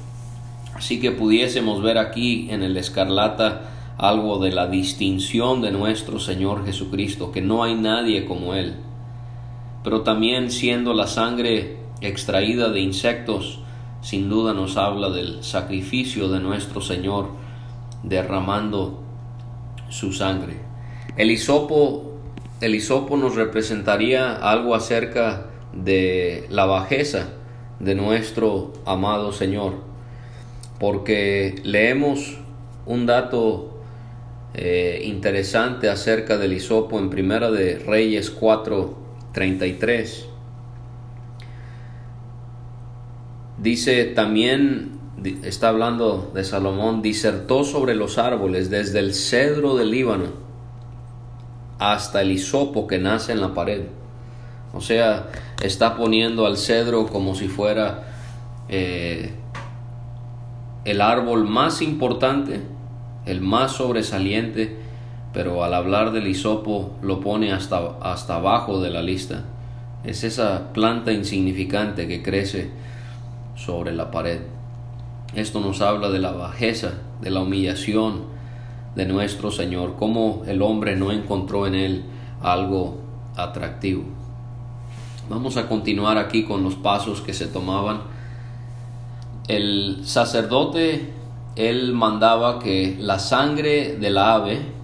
Así 0.75 1.01
que 1.01 1.12
pudiésemos 1.12 1.83
ver 1.83 1.96
aquí 1.96 2.49
en 2.51 2.62
el 2.62 2.77
escarlata 2.77 3.70
algo 3.96 4.38
de 4.38 4.53
la 4.53 4.66
distinción 4.66 5.62
de 5.62 5.70
nuestro 5.70 6.18
Señor 6.18 6.66
Jesucristo, 6.66 7.33
que 7.33 7.40
no 7.40 7.64
hay 7.64 7.75
nadie 7.75 8.27
como 8.27 8.55
Él. 8.55 8.75
Pero 9.87 10.01
también 10.01 10.51
siendo 10.51 10.94
la 10.94 11.07
sangre 11.07 11.77
extraída 12.01 12.70
de 12.70 12.81
insectos, 12.81 13.61
sin 14.01 14.29
duda 14.29 14.53
nos 14.53 14.77
habla 14.77 15.11
del 15.11 15.44
sacrificio 15.44 16.29
de 16.29 16.40
nuestro 16.40 16.81
Señor 16.81 17.29
derramando 18.03 19.01
su 19.88 20.12
sangre. 20.12 20.55
El 21.16 21.31
hisopo 21.31 22.18
el 22.61 22.75
nos 22.75 23.37
representaría 23.37 24.35
algo 24.35 24.75
acerca 24.75 25.51
de 25.72 26.46
la 26.51 26.66
bajeza 26.66 27.29
de 27.79 27.94
nuestro 27.94 28.72
amado 28.87 29.31
Señor, 29.31 29.75
porque 30.81 31.61
leemos 31.62 32.38
un 32.87 33.07
dato 33.07 33.79
eh, 34.55 35.03
interesante 35.05 35.88
acerca 35.88 36.38
del 36.38 36.55
hisopo 36.55 36.99
en 36.99 37.09
Primera 37.09 37.53
de 37.53 37.79
Reyes 37.79 38.31
4:33. 39.37 40.27
Dice 43.59 44.05
también, 44.05 44.99
está 45.42 45.68
hablando 45.68 46.31
de 46.35 46.44
Salomón, 46.44 47.03
disertó 47.03 47.64
sobre 47.64 47.94
los 47.94 48.18
árboles 48.18 48.70
desde 48.70 48.99
el 48.99 49.14
cedro 49.14 49.77
del 49.77 49.90
Líbano 49.90 50.46
hasta 51.79 52.22
el 52.22 52.33
hisopo 52.33 52.87
que 52.87 52.99
nace 52.99 53.33
en 53.33 53.40
la 53.40 53.55
pared. 53.55 53.83
O 54.72 54.81
sea, 54.81 55.29
está 55.62 55.96
poniendo 55.96 56.46
al 56.46 56.57
cedro 56.57 57.07
como 57.07 57.35
si 57.35 57.49
fuera 57.49 58.05
eh, 58.68 59.33
el 60.85 61.01
árbol 61.01 61.46
más 61.46 61.81
importante, 61.81 62.61
el 63.25 63.40
más 63.40 63.72
sobresaliente, 63.72 64.86
pero 65.37 65.62
al 65.62 65.75
hablar 65.75 66.12
del 66.12 66.29
hisopo 66.29 66.92
lo 67.03 67.20
pone 67.20 67.53
hasta, 67.53 67.99
hasta 68.01 68.37
abajo 68.37 68.81
de 68.81 68.88
la 68.88 69.03
lista. 69.03 69.44
Es 70.03 70.25
esa 70.25 70.72
planta 70.72 71.12
insignificante 71.12 72.09
que 72.09 72.22
crece 72.22 72.70
sobre 73.55 73.92
la 73.92 74.11
pared. 74.11 74.40
Esto 75.35 75.61
nos 75.61 75.83
habla 75.83 76.09
de 76.09 76.20
la 76.20 76.33
bajeza, 76.33 76.94
de 77.20 77.29
la 77.29 77.40
humillación, 77.40 78.22
de 78.94 79.05
nuestro 79.05 79.51
Señor, 79.51 79.96
cómo 79.99 80.42
el 80.46 80.62
hombre 80.62 80.96
no 80.96 81.12
encontró 81.12 81.66
en 81.66 81.75
él 81.75 82.05
algo 82.40 82.96
atractivo. 83.37 84.05
Vamos 85.29 85.59
a 85.59 85.68
continuar 85.68 86.16
aquí 86.16 86.44
con 86.44 86.62
los 86.62 86.77
pasos 86.77 87.20
que 87.20 87.35
se 87.35 87.46
tomaban. 87.46 88.01
El 89.49 90.01
sacerdote, 90.05 91.12
él 91.57 91.92
mandaba 91.92 92.59
que 92.59 92.96
la 92.99 93.18
sangre 93.18 93.99
del 93.99 94.16
ave 94.16 94.75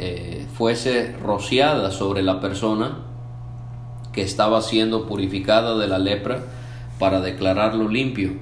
eh, 0.00 0.46
fuese 0.54 1.16
rociada 1.16 1.90
sobre 1.90 2.22
la 2.22 2.40
persona 2.40 2.98
que 4.12 4.22
estaba 4.22 4.62
siendo 4.62 5.06
purificada 5.06 5.76
de 5.76 5.88
la 5.88 5.98
lepra 5.98 6.44
para 7.00 7.20
declararlo 7.20 7.88
limpio. 7.88 8.34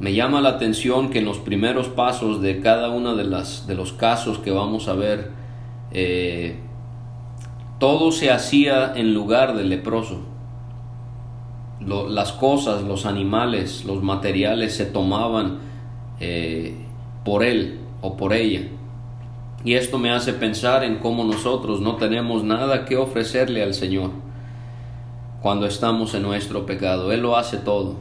Me 0.00 0.14
llama 0.14 0.40
la 0.40 0.48
atención 0.48 1.10
que 1.10 1.20
en 1.20 1.26
los 1.26 1.38
primeros 1.38 1.86
pasos 1.86 2.42
de 2.42 2.60
cada 2.60 2.90
uno 2.90 3.14
de, 3.14 3.22
las, 3.22 3.68
de 3.68 3.76
los 3.76 3.92
casos 3.92 4.38
que 4.38 4.50
vamos 4.50 4.88
a 4.88 4.94
ver, 4.94 5.30
eh, 5.92 6.56
todo 7.78 8.10
se 8.10 8.32
hacía 8.32 8.92
en 8.96 9.14
lugar 9.14 9.54
del 9.54 9.68
leproso. 9.68 10.22
las 11.78 12.32
cosas, 12.32 12.82
los 12.82 13.06
animales, 13.06 13.84
los 13.84 14.02
materiales 14.02 14.74
se 14.74 14.86
tomaban 14.86 15.58
eh, 16.18 16.74
por 17.24 17.44
él 17.44 17.78
o 18.00 18.16
por 18.16 18.32
ella. 18.32 18.71
Y 19.64 19.74
esto 19.74 19.98
me 19.98 20.10
hace 20.10 20.32
pensar 20.32 20.82
en 20.82 20.98
cómo 20.98 21.24
nosotros 21.24 21.80
no 21.80 21.96
tenemos 21.96 22.42
nada 22.42 22.84
que 22.84 22.96
ofrecerle 22.96 23.62
al 23.62 23.74
Señor 23.74 24.10
cuando 25.40 25.66
estamos 25.66 26.14
en 26.14 26.22
nuestro 26.22 26.66
pecado. 26.66 27.12
Él 27.12 27.22
lo 27.22 27.36
hace 27.36 27.58
todo. 27.58 27.96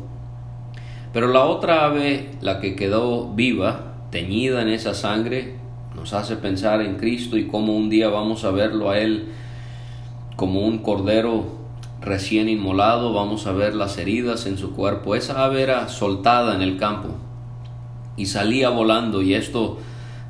Pero 1.14 1.28
la 1.28 1.46
otra 1.46 1.86
ave, 1.86 2.32
la 2.42 2.60
que 2.60 2.76
quedó 2.76 3.34
viva, 3.34 3.96
teñida 4.12 4.62
en 4.62 4.70
esa 4.70 4.94
sangre, 4.94 5.56
nos 5.96 6.14
hace 6.14 6.36
pensar 6.38 6.82
en 6.82 6.96
Cristo 6.96 7.38
y 7.38 7.48
cómo 7.48 7.76
un 7.76 7.90
día 7.90 8.10
vamos 8.10 8.44
a 8.46 8.52
verlo 8.52 8.90
a 8.90 8.98
Él 8.98 9.28
como 10.36 10.62
un 10.62 10.80
cordero 10.80 11.62
recién 12.00 12.50
inmolado, 12.50 13.14
vamos 13.14 13.46
a 13.46 13.52
ver 13.52 13.76
las 13.76 13.98
heridas 13.98 14.46
en 14.46 14.58
su 14.58 14.72
cuerpo. 14.72 15.16
Esa 15.16 15.44
ave 15.44 15.62
era 15.62 15.88
soltada 15.90 16.56
en 16.56 16.62
el 16.62 16.78
campo 16.78 17.10
y 18.18 18.26
salía 18.26 18.70
volando 18.70 19.22
y 19.22 19.34
esto 19.34 19.78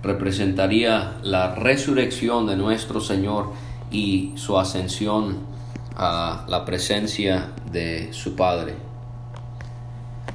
representaría 0.04 1.18
la 1.24 1.56
resurrección 1.56 2.48
de 2.48 2.56
nuestro 2.56 3.02
Señor 3.02 3.52
y 3.92 4.34
su 4.36 4.58
ascensión 4.58 5.40
a 5.96 6.46
la 6.48 6.66
presencia 6.66 7.50
de 7.72 8.12
su 8.14 8.36
Padre. 8.36 8.76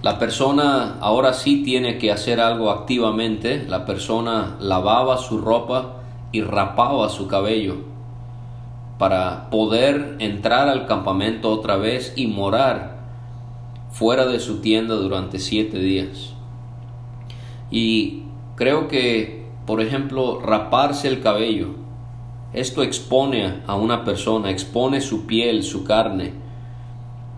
La 0.03 0.19
persona 0.19 0.99
ahora 1.01 1.33
sí 1.33 1.63
tiene 1.65 1.99
que 1.99 2.13
hacer 2.13 2.41
algo 2.41 2.71
activamente. 2.71 3.65
La 3.67 3.87
persona 3.87 4.57
lavaba 4.61 5.19
su 5.19 5.39
ropa 5.39 5.97
y 6.33 6.43
rapaba 6.43 7.09
su 7.09 7.27
cabello 7.27 7.77
para 8.99 9.51
poder 9.51 10.17
entrar 10.21 10.69
al 10.69 10.87
campamento 10.87 11.51
otra 11.51 11.77
vez 11.77 12.13
y 12.17 12.27
morar 12.27 12.97
fuera 13.91 14.27
de 14.27 14.41
su 14.41 14.61
tienda 14.61 14.95
durante 14.95 15.39
siete 15.39 15.79
días. 15.79 16.35
Y 17.71 18.23
creo 18.55 18.89
que, 18.89 19.36
por 19.67 19.81
ejemplo, 19.81 20.41
raparse 20.41 21.09
el 21.09 21.21
cabello, 21.21 21.75
esto 22.53 22.83
expone 22.83 23.61
a 23.67 23.75
una 23.75 24.05
persona, 24.05 24.51
expone 24.51 25.01
su 25.01 25.27
piel, 25.27 25.63
su 25.65 25.85
carne. 25.85 26.33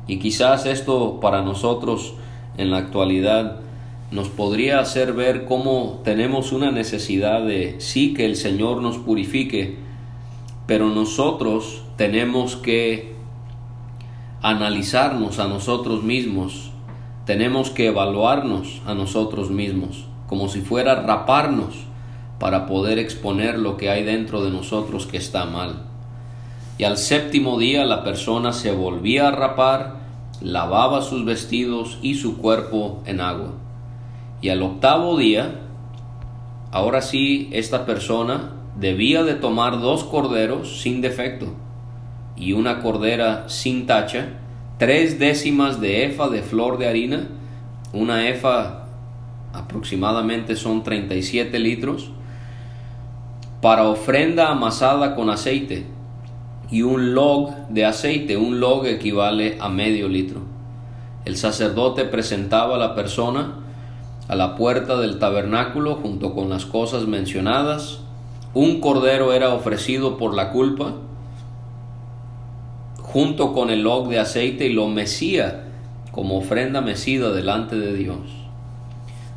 Y 0.07 0.19
quizás 0.19 0.67
esto 0.67 1.19
para 1.21 1.43
nosotros 1.43 2.15
en 2.57 2.71
la 2.71 2.77
actualidad 2.77 3.61
nos 4.11 4.29
podría 4.29 4.79
hacer 4.79 5.15
ver 5.15 5.45
cómo 5.45 6.01
tenemos 6.05 6.53
una 6.53 6.71
necesidad 6.71 7.43
de 7.43 7.81
sí 7.81 8.15
que 8.15 8.27
el 8.27 8.37
Señor 8.37 8.81
nos 8.81 8.99
purifique, 8.99 9.77
pero 10.67 10.89
nosotros 10.89 11.83
tenemos 11.97 12.57
que 12.57 13.15
analizarnos 14.41 15.41
a 15.41 15.49
nosotros 15.49 16.05
mismos, 16.05 16.71
tenemos 17.27 17.71
que 17.71 17.87
evaluarnos 17.87 18.83
a 18.87 18.95
nosotros 18.95 19.51
mismos, 19.51 20.07
como 20.27 20.49
si 20.49 20.61
fuera 20.61 20.95
raparnos 20.95 21.88
para 22.39 22.67
poder 22.67 22.99
exponer 22.99 23.59
lo 23.59 23.77
que 23.77 23.91
hay 23.91 24.05
dentro 24.05 24.45
de 24.45 24.51
nosotros 24.51 25.07
que 25.07 25.17
está 25.17 25.45
mal. 25.45 25.83
Y 26.79 26.85
al 26.85 26.97
séptimo 26.97 27.59
día 27.59 27.85
la 27.85 28.05
persona 28.05 28.53
se 28.53 28.71
volvía 28.71 29.29
a 29.29 29.33
rapar, 29.33 29.97
lavaba 30.41 31.03
sus 31.03 31.25
vestidos 31.25 31.99
y 32.03 32.15
su 32.15 32.39
cuerpo 32.39 33.03
en 33.07 33.21
agua. 33.21 33.55
Y 34.41 34.51
al 34.51 34.63
octavo 34.63 35.17
día, 35.19 35.61
ahora 36.71 37.03
sí, 37.03 37.49
esta 37.53 37.85
persona 37.85 38.53
debía 38.79 39.25
de 39.25 39.35
tomar 39.35 39.81
dos 39.81 40.05
corderos 40.05 40.81
sin 40.81 41.01
defecto 41.01 41.47
y 42.37 42.53
una 42.53 42.81
cordera 42.81 43.49
sin 43.49 43.87
tacha, 43.87 44.29
tres 44.79 45.19
décimas 45.19 45.81
de 45.81 46.05
efa 46.05 46.29
de 46.29 46.43
flor 46.43 46.79
de 46.79 46.87
harina, 46.87 47.29
una 47.93 48.29
efa 48.29 48.87
aproximadamente 49.53 50.55
son 50.55 50.85
37 50.85 51.59
litros, 51.59 52.13
para 53.61 53.89
ofrenda 53.89 54.51
amasada 54.51 55.15
con 55.15 55.31
aceite 55.31 55.87
y 56.71 56.83
un 56.83 57.15
log 57.15 57.51
de 57.69 57.85
aceite, 57.85 58.37
un 58.37 58.61
log 58.61 58.87
equivale 58.87 59.57
a 59.61 59.69
medio 59.69 60.09
litro. 60.09 60.43
El 61.25 61.37
sacerdote 61.37 62.05
presentaba 62.05 62.77
a 62.77 62.79
la 62.79 62.95
persona 62.95 63.55
a 64.29 64.37
la 64.37 64.57
puerta 64.57 64.99
del 64.99 65.19
tabernáculo 65.19 65.97
junto 65.97 66.35
con 66.35 66.51
las 66.51 66.67
cosas 66.67 67.07
mencionadas. 67.07 68.01
Un 68.55 68.81
cordero 68.81 69.33
era 69.33 69.55
ofrecido 69.55 70.19
por 70.19 70.35
la 70.35 70.53
culpa 70.53 70.95
junto 73.03 73.55
con 73.55 73.71
el 73.71 73.83
log 73.83 74.09
de 74.09 74.19
aceite 74.19 74.67
y 74.67 74.73
lo 74.73 74.89
mecía 74.89 75.65
como 76.13 76.39
ofrenda 76.39 76.83
mecida 76.83 77.33
delante 77.33 77.77
de 77.77 77.95
Dios. 77.95 78.38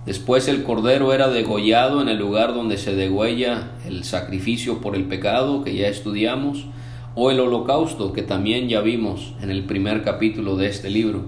Después 0.05 0.47
el 0.47 0.63
cordero 0.63 1.13
era 1.13 1.27
degollado 1.27 2.01
en 2.01 2.09
el 2.09 2.17
lugar 2.17 2.55
donde 2.55 2.77
se 2.77 2.95
degüella 2.95 3.69
el 3.85 4.03
sacrificio 4.03 4.81
por 4.81 4.95
el 4.95 5.03
pecado 5.05 5.63
que 5.63 5.75
ya 5.75 5.87
estudiamos, 5.87 6.65
o 7.13 7.29
el 7.29 7.39
holocausto 7.39 8.13
que 8.13 8.23
también 8.23 8.67
ya 8.67 8.81
vimos 8.81 9.33
en 9.41 9.51
el 9.51 9.65
primer 9.65 10.01
capítulo 10.01 10.55
de 10.55 10.67
este 10.67 10.89
libro, 10.89 11.25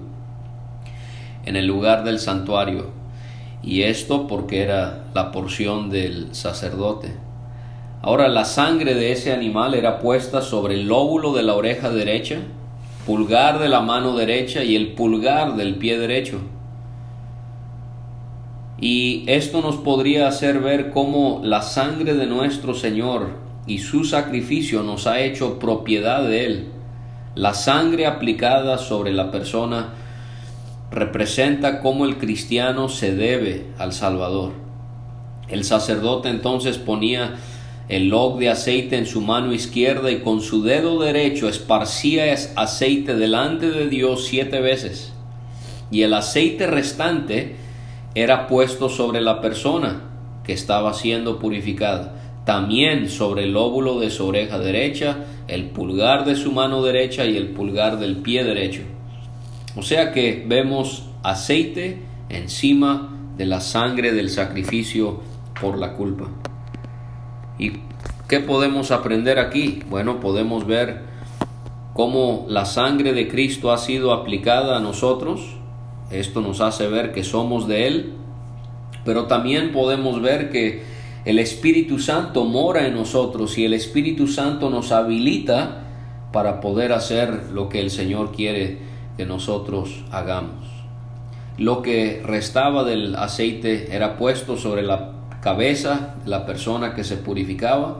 en 1.44 1.54
el 1.54 1.66
lugar 1.66 2.02
del 2.02 2.18
santuario, 2.18 2.90
y 3.62 3.82
esto 3.82 4.26
porque 4.26 4.62
era 4.62 5.04
la 5.14 5.30
porción 5.30 5.90
del 5.90 6.34
sacerdote. 6.34 7.14
Ahora 8.02 8.28
la 8.28 8.44
sangre 8.44 8.94
de 8.94 9.12
ese 9.12 9.32
animal 9.32 9.74
era 9.74 10.00
puesta 10.00 10.42
sobre 10.42 10.74
el 10.74 10.88
lóbulo 10.88 11.32
de 11.32 11.42
la 11.44 11.54
oreja 11.54 11.90
derecha, 11.90 12.38
pulgar 13.06 13.60
de 13.60 13.68
la 13.68 13.82
mano 13.82 14.16
derecha 14.16 14.64
y 14.64 14.74
el 14.74 14.94
pulgar 14.94 15.54
del 15.54 15.76
pie 15.76 15.96
derecho 15.98 16.40
y 18.84 19.24
esto 19.28 19.62
nos 19.62 19.76
podría 19.76 20.28
hacer 20.28 20.60
ver 20.60 20.90
cómo 20.90 21.40
la 21.42 21.62
sangre 21.62 22.12
de 22.12 22.26
nuestro 22.26 22.74
Señor 22.74 23.30
y 23.66 23.78
su 23.78 24.04
sacrificio 24.04 24.82
nos 24.82 25.06
ha 25.06 25.20
hecho 25.20 25.58
propiedad 25.58 26.22
de 26.22 26.44
Él. 26.44 26.68
La 27.34 27.54
sangre 27.54 28.04
aplicada 28.04 28.76
sobre 28.76 29.14
la 29.14 29.30
persona 29.30 29.94
representa 30.90 31.80
cómo 31.80 32.04
el 32.04 32.18
cristiano 32.18 32.90
se 32.90 33.14
debe 33.14 33.68
al 33.78 33.94
Salvador. 33.94 34.52
El 35.48 35.64
sacerdote 35.64 36.28
entonces 36.28 36.76
ponía 36.76 37.36
el 37.88 38.08
log 38.08 38.38
de 38.38 38.50
aceite 38.50 38.98
en 38.98 39.06
su 39.06 39.22
mano 39.22 39.54
izquierda 39.54 40.10
y 40.10 40.18
con 40.18 40.42
su 40.42 40.62
dedo 40.62 41.00
derecho 41.00 41.48
esparcía 41.48 42.24
aceite 42.56 43.14
delante 43.16 43.70
de 43.70 43.88
Dios 43.88 44.26
siete 44.26 44.60
veces. 44.60 45.14
Y 45.90 46.02
el 46.02 46.12
aceite 46.12 46.66
restante 46.66 47.63
era 48.14 48.46
puesto 48.46 48.88
sobre 48.88 49.20
la 49.20 49.40
persona 49.40 50.02
que 50.44 50.52
estaba 50.52 50.94
siendo 50.94 51.38
purificada, 51.38 52.14
también 52.44 53.08
sobre 53.08 53.44
el 53.44 53.52
lóbulo 53.52 53.98
de 53.98 54.10
su 54.10 54.26
oreja 54.26 54.58
derecha, 54.58 55.24
el 55.48 55.70
pulgar 55.70 56.24
de 56.24 56.36
su 56.36 56.52
mano 56.52 56.82
derecha 56.82 57.24
y 57.24 57.36
el 57.36 57.48
pulgar 57.48 57.98
del 57.98 58.18
pie 58.18 58.44
derecho. 58.44 58.82
O 59.76 59.82
sea 59.82 60.12
que 60.12 60.44
vemos 60.46 61.08
aceite 61.22 62.02
encima 62.28 63.10
de 63.36 63.46
la 63.46 63.60
sangre 63.60 64.12
del 64.12 64.30
sacrificio 64.30 65.20
por 65.60 65.78
la 65.78 65.94
culpa. 65.94 66.28
¿Y 67.58 67.72
qué 68.28 68.40
podemos 68.40 68.90
aprender 68.90 69.38
aquí? 69.38 69.80
Bueno, 69.88 70.20
podemos 70.20 70.66
ver 70.66 71.02
cómo 71.94 72.46
la 72.48 72.64
sangre 72.64 73.12
de 73.12 73.26
Cristo 73.28 73.72
ha 73.72 73.78
sido 73.78 74.12
aplicada 74.12 74.76
a 74.76 74.80
nosotros 74.80 75.56
esto 76.10 76.40
nos 76.40 76.60
hace 76.60 76.88
ver 76.88 77.12
que 77.12 77.24
somos 77.24 77.66
de 77.66 77.86
Él, 77.86 78.12
pero 79.04 79.26
también 79.26 79.72
podemos 79.72 80.20
ver 80.20 80.50
que 80.50 80.82
el 81.24 81.38
Espíritu 81.38 81.98
Santo 81.98 82.44
mora 82.44 82.86
en 82.86 82.94
nosotros 82.94 83.56
y 83.56 83.64
el 83.64 83.74
Espíritu 83.74 84.26
Santo 84.26 84.70
nos 84.70 84.92
habilita 84.92 85.82
para 86.32 86.60
poder 86.60 86.92
hacer 86.92 87.50
lo 87.52 87.68
que 87.68 87.80
el 87.80 87.90
Señor 87.90 88.32
quiere 88.32 88.78
que 89.16 89.24
nosotros 89.24 90.04
hagamos. 90.10 90.66
Lo 91.56 91.82
que 91.82 92.20
restaba 92.24 92.84
del 92.84 93.14
aceite 93.14 93.94
era 93.94 94.16
puesto 94.16 94.56
sobre 94.56 94.82
la 94.82 95.12
cabeza 95.40 96.16
de 96.24 96.30
la 96.30 96.46
persona 96.46 96.94
que 96.94 97.04
se 97.04 97.16
purificaba 97.16 97.98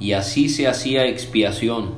y 0.00 0.12
así 0.12 0.48
se 0.48 0.66
hacía 0.66 1.06
expiación 1.06 1.94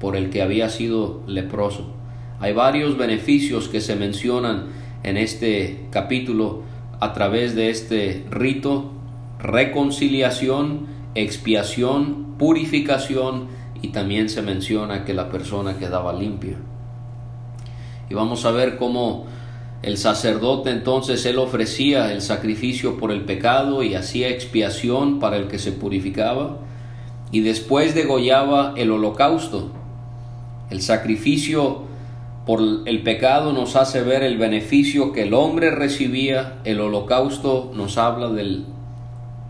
por 0.00 0.16
el 0.16 0.30
que 0.30 0.42
había 0.42 0.68
sido 0.68 1.22
leproso. 1.26 2.01
Hay 2.42 2.54
varios 2.54 2.98
beneficios 2.98 3.68
que 3.68 3.80
se 3.80 3.94
mencionan 3.94 4.64
en 5.04 5.16
este 5.16 5.86
capítulo 5.92 6.62
a 6.98 7.12
través 7.12 7.54
de 7.54 7.70
este 7.70 8.26
rito, 8.30 8.90
reconciliación, 9.38 10.88
expiación, 11.14 12.34
purificación 12.38 13.46
y 13.80 13.90
también 13.90 14.28
se 14.28 14.42
menciona 14.42 15.04
que 15.04 15.14
la 15.14 15.30
persona 15.30 15.78
quedaba 15.78 16.12
limpia. 16.12 16.56
Y 18.10 18.14
vamos 18.14 18.44
a 18.44 18.50
ver 18.50 18.76
cómo 18.76 19.26
el 19.82 19.96
sacerdote 19.96 20.70
entonces 20.70 21.24
él 21.26 21.38
ofrecía 21.38 22.10
el 22.10 22.22
sacrificio 22.22 22.98
por 22.98 23.12
el 23.12 23.24
pecado 23.24 23.84
y 23.84 23.94
hacía 23.94 24.28
expiación 24.28 25.20
para 25.20 25.36
el 25.36 25.46
que 25.46 25.60
se 25.60 25.70
purificaba 25.70 26.58
y 27.30 27.38
después 27.42 27.94
degollaba 27.94 28.74
el 28.76 28.90
holocausto. 28.90 29.70
El 30.70 30.82
sacrificio 30.82 31.91
por 32.46 32.60
el 32.86 33.02
pecado 33.02 33.52
nos 33.52 33.76
hace 33.76 34.02
ver 34.02 34.22
el 34.22 34.36
beneficio 34.36 35.12
que 35.12 35.22
el 35.22 35.34
hombre 35.34 35.70
recibía, 35.70 36.58
el 36.64 36.80
holocausto 36.80 37.70
nos 37.74 37.98
habla 37.98 38.30
del 38.30 38.64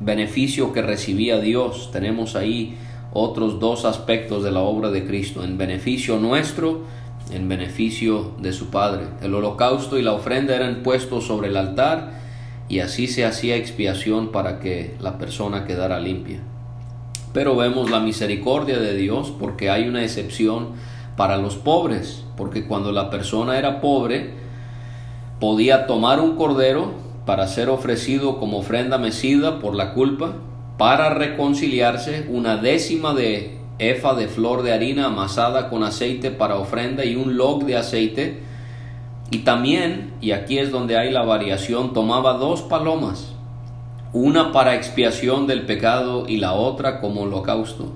beneficio 0.01 0.73
que 0.73 0.83
recibía 0.83 1.39
Dios. 1.39 1.91
Tenemos 1.91 2.37
ahí 2.37 2.77
otros 3.13 3.61
dos 3.61 3.85
aspectos 3.87 4.43
de 4.43 4.51
la 4.51 4.61
obra 4.61 4.91
de 4.91 5.07
Cristo, 5.07 5.43
en 5.43 5.57
beneficio 5.57 6.19
nuestro, 6.19 6.83
en 7.31 7.49
beneficio 7.49 8.33
de 8.41 8.53
su 8.53 8.69
Padre. 8.69 9.07
El 9.23 9.35
holocausto 9.35 9.99
y 9.99 10.03
la 10.03 10.13
ofrenda 10.13 10.55
eran 10.55 10.83
puestos 10.83 11.27
sobre 11.27 11.49
el 11.49 11.57
altar 11.57 12.21
y 12.69 12.81
así 12.81 13.07
se 13.07 13.25
hacía 13.25 13.57
expiación 13.57 14.33
para 14.33 14.61
que 14.61 14.97
la 15.01 15.19
persona 15.19 15.65
quedara 15.65 15.99
limpia. 15.99 16.41
Pero 17.33 17.57
vemos 17.57 17.91
la 17.91 18.01
misericordia 18.01 18.79
de 18.79 18.95
Dios 18.95 19.33
porque 19.39 19.71
hay 19.71 19.89
una 19.89 20.03
excepción 20.03 20.73
para 21.17 21.37
los 21.37 21.57
pobres, 21.57 22.25
porque 22.37 22.67
cuando 22.67 22.93
la 22.93 23.11
persona 23.11 23.59
era 23.59 23.81
pobre, 23.81 24.35
podía 25.41 25.87
tomar 25.87 26.21
un 26.21 26.37
cordero 26.37 26.93
para 27.27 27.47
ser 27.47 27.69
ofrecido 27.69 28.39
como 28.39 28.59
ofrenda 28.59 28.99
mecida 28.99 29.59
por 29.59 29.75
la 29.75 29.93
culpa, 29.93 30.35
para 30.79 31.11
reconciliarse, 31.11 32.27
una 32.29 32.57
décima 32.57 33.15
de 33.15 33.59
efa 33.79 34.15
de 34.15 34.29
flor 34.29 34.63
de 34.63 34.73
harina 34.73 35.07
amasada 35.07 35.69
con 35.69 35.83
aceite 35.83 36.31
para 36.31 36.57
ofrenda 36.57 37.05
y 37.05 37.17
un 37.17 37.37
log 37.37 37.65
de 37.65 37.77
aceite, 37.77 38.43
Y 39.31 39.39
también, 39.39 40.13
y 40.21 40.33
aquí 40.33 40.59
es 40.59 40.71
donde 40.71 40.99
hay 40.99 41.11
la 41.11 41.23
variación, 41.23 41.95
tomaba 41.95 42.35
dos 42.35 42.61
palomas, 42.61 43.33
una 44.13 44.53
para 44.53 44.75
expiación 44.75 45.47
del 45.47 45.65
pecado 45.65 46.27
y 46.29 46.37
la 46.37 46.53
otra 46.53 47.01
como 47.01 47.23
holocausto. 47.23 47.93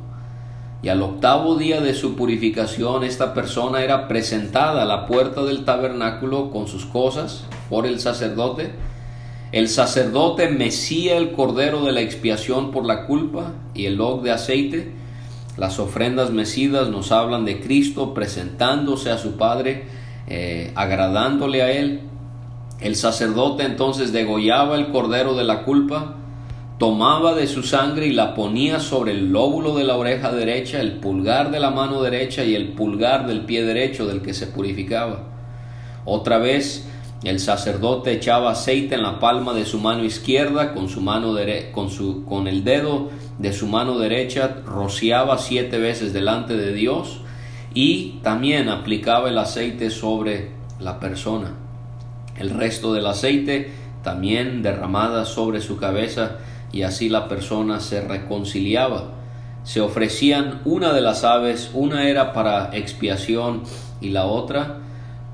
Y 0.82 0.88
al 0.88 1.02
octavo 1.02 1.56
día 1.56 1.80
de 1.80 1.94
su 1.94 2.14
purificación 2.16 3.02
esta 3.02 3.34
persona 3.34 3.82
era 3.82 4.08
presentada 4.08 4.82
a 4.82 4.86
la 4.86 5.06
puerta 5.06 5.42
del 5.42 5.64
tabernáculo 5.64 6.50
con 6.50 6.68
sus 6.68 6.84
cosas 6.84 7.44
por 7.70 7.86
el 7.86 7.98
sacerdote. 7.98 8.72
El 9.52 9.68
sacerdote 9.68 10.48
mecía 10.48 11.16
el 11.16 11.32
cordero 11.32 11.84
de 11.84 11.92
la 11.92 12.02
expiación 12.02 12.72
por 12.72 12.84
la 12.84 13.06
culpa 13.06 13.52
y 13.74 13.86
el 13.86 13.96
log 13.96 14.22
de 14.22 14.32
aceite. 14.32 14.92
Las 15.56 15.78
ofrendas 15.78 16.30
mecidas 16.30 16.90
nos 16.90 17.10
hablan 17.10 17.44
de 17.46 17.60
Cristo 17.60 18.12
presentándose 18.12 19.10
a 19.10 19.18
su 19.18 19.36
Padre, 19.36 19.86
eh, 20.26 20.72
agradándole 20.74 21.62
a 21.62 21.70
Él. 21.70 22.02
El 22.80 22.96
sacerdote 22.96 23.64
entonces 23.64 24.12
degollaba 24.12 24.76
el 24.76 24.88
cordero 24.88 25.34
de 25.34 25.44
la 25.44 25.64
culpa 25.64 26.16
tomaba 26.78 27.34
de 27.34 27.46
su 27.46 27.62
sangre 27.62 28.06
y 28.06 28.12
la 28.12 28.34
ponía 28.34 28.80
sobre 28.80 29.12
el 29.12 29.32
lóbulo 29.32 29.74
de 29.74 29.84
la 29.84 29.96
oreja 29.96 30.30
derecha, 30.32 30.80
el 30.80 30.98
pulgar 30.98 31.50
de 31.50 31.60
la 31.60 31.70
mano 31.70 32.02
derecha 32.02 32.44
y 32.44 32.54
el 32.54 32.68
pulgar 32.68 33.26
del 33.26 33.42
pie 33.42 33.64
derecho 33.64 34.06
del 34.06 34.20
que 34.20 34.34
se 34.34 34.46
purificaba. 34.46 35.24
Otra 36.04 36.38
vez 36.38 36.86
el 37.24 37.40
sacerdote 37.40 38.12
echaba 38.12 38.50
aceite 38.50 38.94
en 38.94 39.02
la 39.02 39.18
palma 39.18 39.54
de 39.54 39.64
su 39.64 39.80
mano 39.80 40.04
izquierda, 40.04 40.74
con, 40.74 40.88
su 40.88 41.00
mano 41.00 41.34
con, 41.72 41.90
su, 41.90 42.24
con 42.24 42.46
el 42.46 42.62
dedo 42.62 43.08
de 43.38 43.52
su 43.52 43.66
mano 43.66 43.98
derecha 43.98 44.58
rociaba 44.64 45.38
siete 45.38 45.78
veces 45.78 46.12
delante 46.12 46.56
de 46.56 46.72
Dios 46.72 47.20
y 47.72 48.20
también 48.22 48.68
aplicaba 48.68 49.30
el 49.30 49.38
aceite 49.38 49.90
sobre 49.90 50.50
la 50.78 51.00
persona. 51.00 51.54
El 52.38 52.50
resto 52.50 52.92
del 52.92 53.06
aceite 53.06 53.72
también 54.02 54.62
derramada 54.62 55.24
sobre 55.24 55.60
su 55.62 55.78
cabeza 55.78 56.36
y 56.72 56.82
así 56.82 57.08
la 57.08 57.28
persona 57.28 57.80
se 57.80 58.00
reconciliaba. 58.00 59.12
Se 59.64 59.80
ofrecían 59.80 60.60
una 60.64 60.92
de 60.92 61.00
las 61.00 61.24
aves, 61.24 61.70
una 61.74 62.08
era 62.08 62.32
para 62.32 62.76
expiación 62.76 63.62
y 64.00 64.10
la 64.10 64.26
otra 64.26 64.78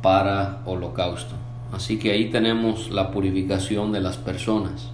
para 0.00 0.62
holocausto. 0.64 1.34
Así 1.72 1.98
que 1.98 2.12
ahí 2.12 2.30
tenemos 2.30 2.90
la 2.90 3.10
purificación 3.10 3.92
de 3.92 4.00
las 4.00 4.16
personas. 4.16 4.88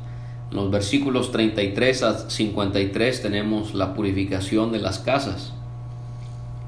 En 0.51 0.57
los 0.57 0.71
versículos 0.71 1.31
33 1.33 2.03
a 2.03 2.31
53 2.31 3.23
tenemos 3.23 3.75
la 3.75 3.95
purificación 3.95 4.73
de 4.73 4.79
las 4.79 4.99
casas. 4.99 5.53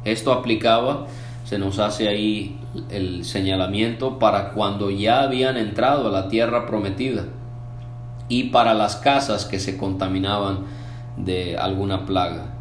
Esto 0.04 0.32
aplicaba, 0.32 1.06
se 1.44 1.58
nos 1.58 1.78
hace 1.78 2.08
ahí 2.08 2.58
el 2.90 3.24
señalamiento 3.24 4.18
para 4.18 4.50
cuando 4.50 4.90
ya 4.90 5.22
habían 5.22 5.56
entrado 5.56 6.08
a 6.08 6.10
la 6.10 6.28
tierra 6.28 6.66
prometida 6.66 7.24
y 8.30 8.44
para 8.44 8.72
las 8.72 8.96
casas 8.96 9.44
que 9.44 9.58
se 9.58 9.76
contaminaban 9.76 10.60
de 11.18 11.58
alguna 11.58 12.06
plaga. 12.06 12.54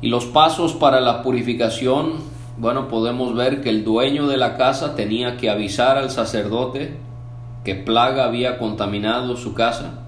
Y 0.00 0.08
los 0.08 0.24
pasos 0.24 0.72
para 0.72 1.00
la 1.00 1.22
purificación, 1.22 2.12
bueno, 2.56 2.88
podemos 2.88 3.34
ver 3.34 3.60
que 3.60 3.68
el 3.68 3.84
dueño 3.84 4.28
de 4.28 4.38
la 4.38 4.56
casa 4.56 4.94
tenía 4.94 5.36
que 5.36 5.50
avisar 5.50 5.98
al 5.98 6.10
sacerdote 6.10 6.96
que 7.64 7.74
plaga 7.74 8.24
había 8.24 8.56
contaminado 8.58 9.36
su 9.36 9.52
casa. 9.52 9.98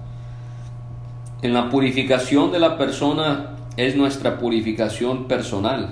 En 1.41 1.53
la 1.53 1.69
purificación 1.69 2.51
de 2.51 2.59
la 2.59 2.77
persona 2.77 3.57
es 3.75 3.95
nuestra 3.97 4.37
purificación 4.37 5.25
personal. 5.27 5.89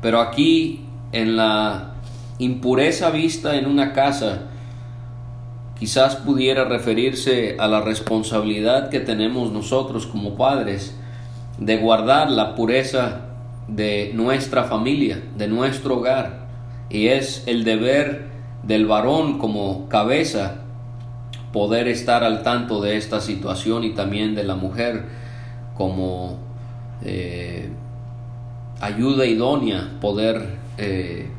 Pero 0.00 0.20
aquí 0.20 0.84
en 1.12 1.36
la 1.36 1.94
impureza 2.38 3.10
vista 3.10 3.56
en 3.56 3.66
una 3.66 3.92
casa, 3.92 4.49
quizás 5.80 6.14
pudiera 6.16 6.66
referirse 6.66 7.56
a 7.58 7.66
la 7.66 7.80
responsabilidad 7.80 8.90
que 8.90 9.00
tenemos 9.00 9.50
nosotros 9.50 10.06
como 10.06 10.36
padres 10.36 10.94
de 11.56 11.78
guardar 11.78 12.30
la 12.30 12.54
pureza 12.54 13.22
de 13.66 14.10
nuestra 14.14 14.64
familia, 14.64 15.22
de 15.38 15.48
nuestro 15.48 15.96
hogar. 15.96 16.48
Y 16.90 17.06
es 17.06 17.44
el 17.46 17.64
deber 17.64 18.26
del 18.62 18.84
varón 18.84 19.38
como 19.38 19.88
cabeza 19.88 20.56
poder 21.50 21.88
estar 21.88 22.24
al 22.24 22.42
tanto 22.42 22.82
de 22.82 22.98
esta 22.98 23.22
situación 23.22 23.82
y 23.82 23.94
también 23.94 24.34
de 24.34 24.44
la 24.44 24.56
mujer 24.56 25.06
como 25.74 26.40
eh, 27.02 27.70
ayuda 28.82 29.24
idónea, 29.24 29.92
poder 29.98 30.58
eh, 30.76 31.30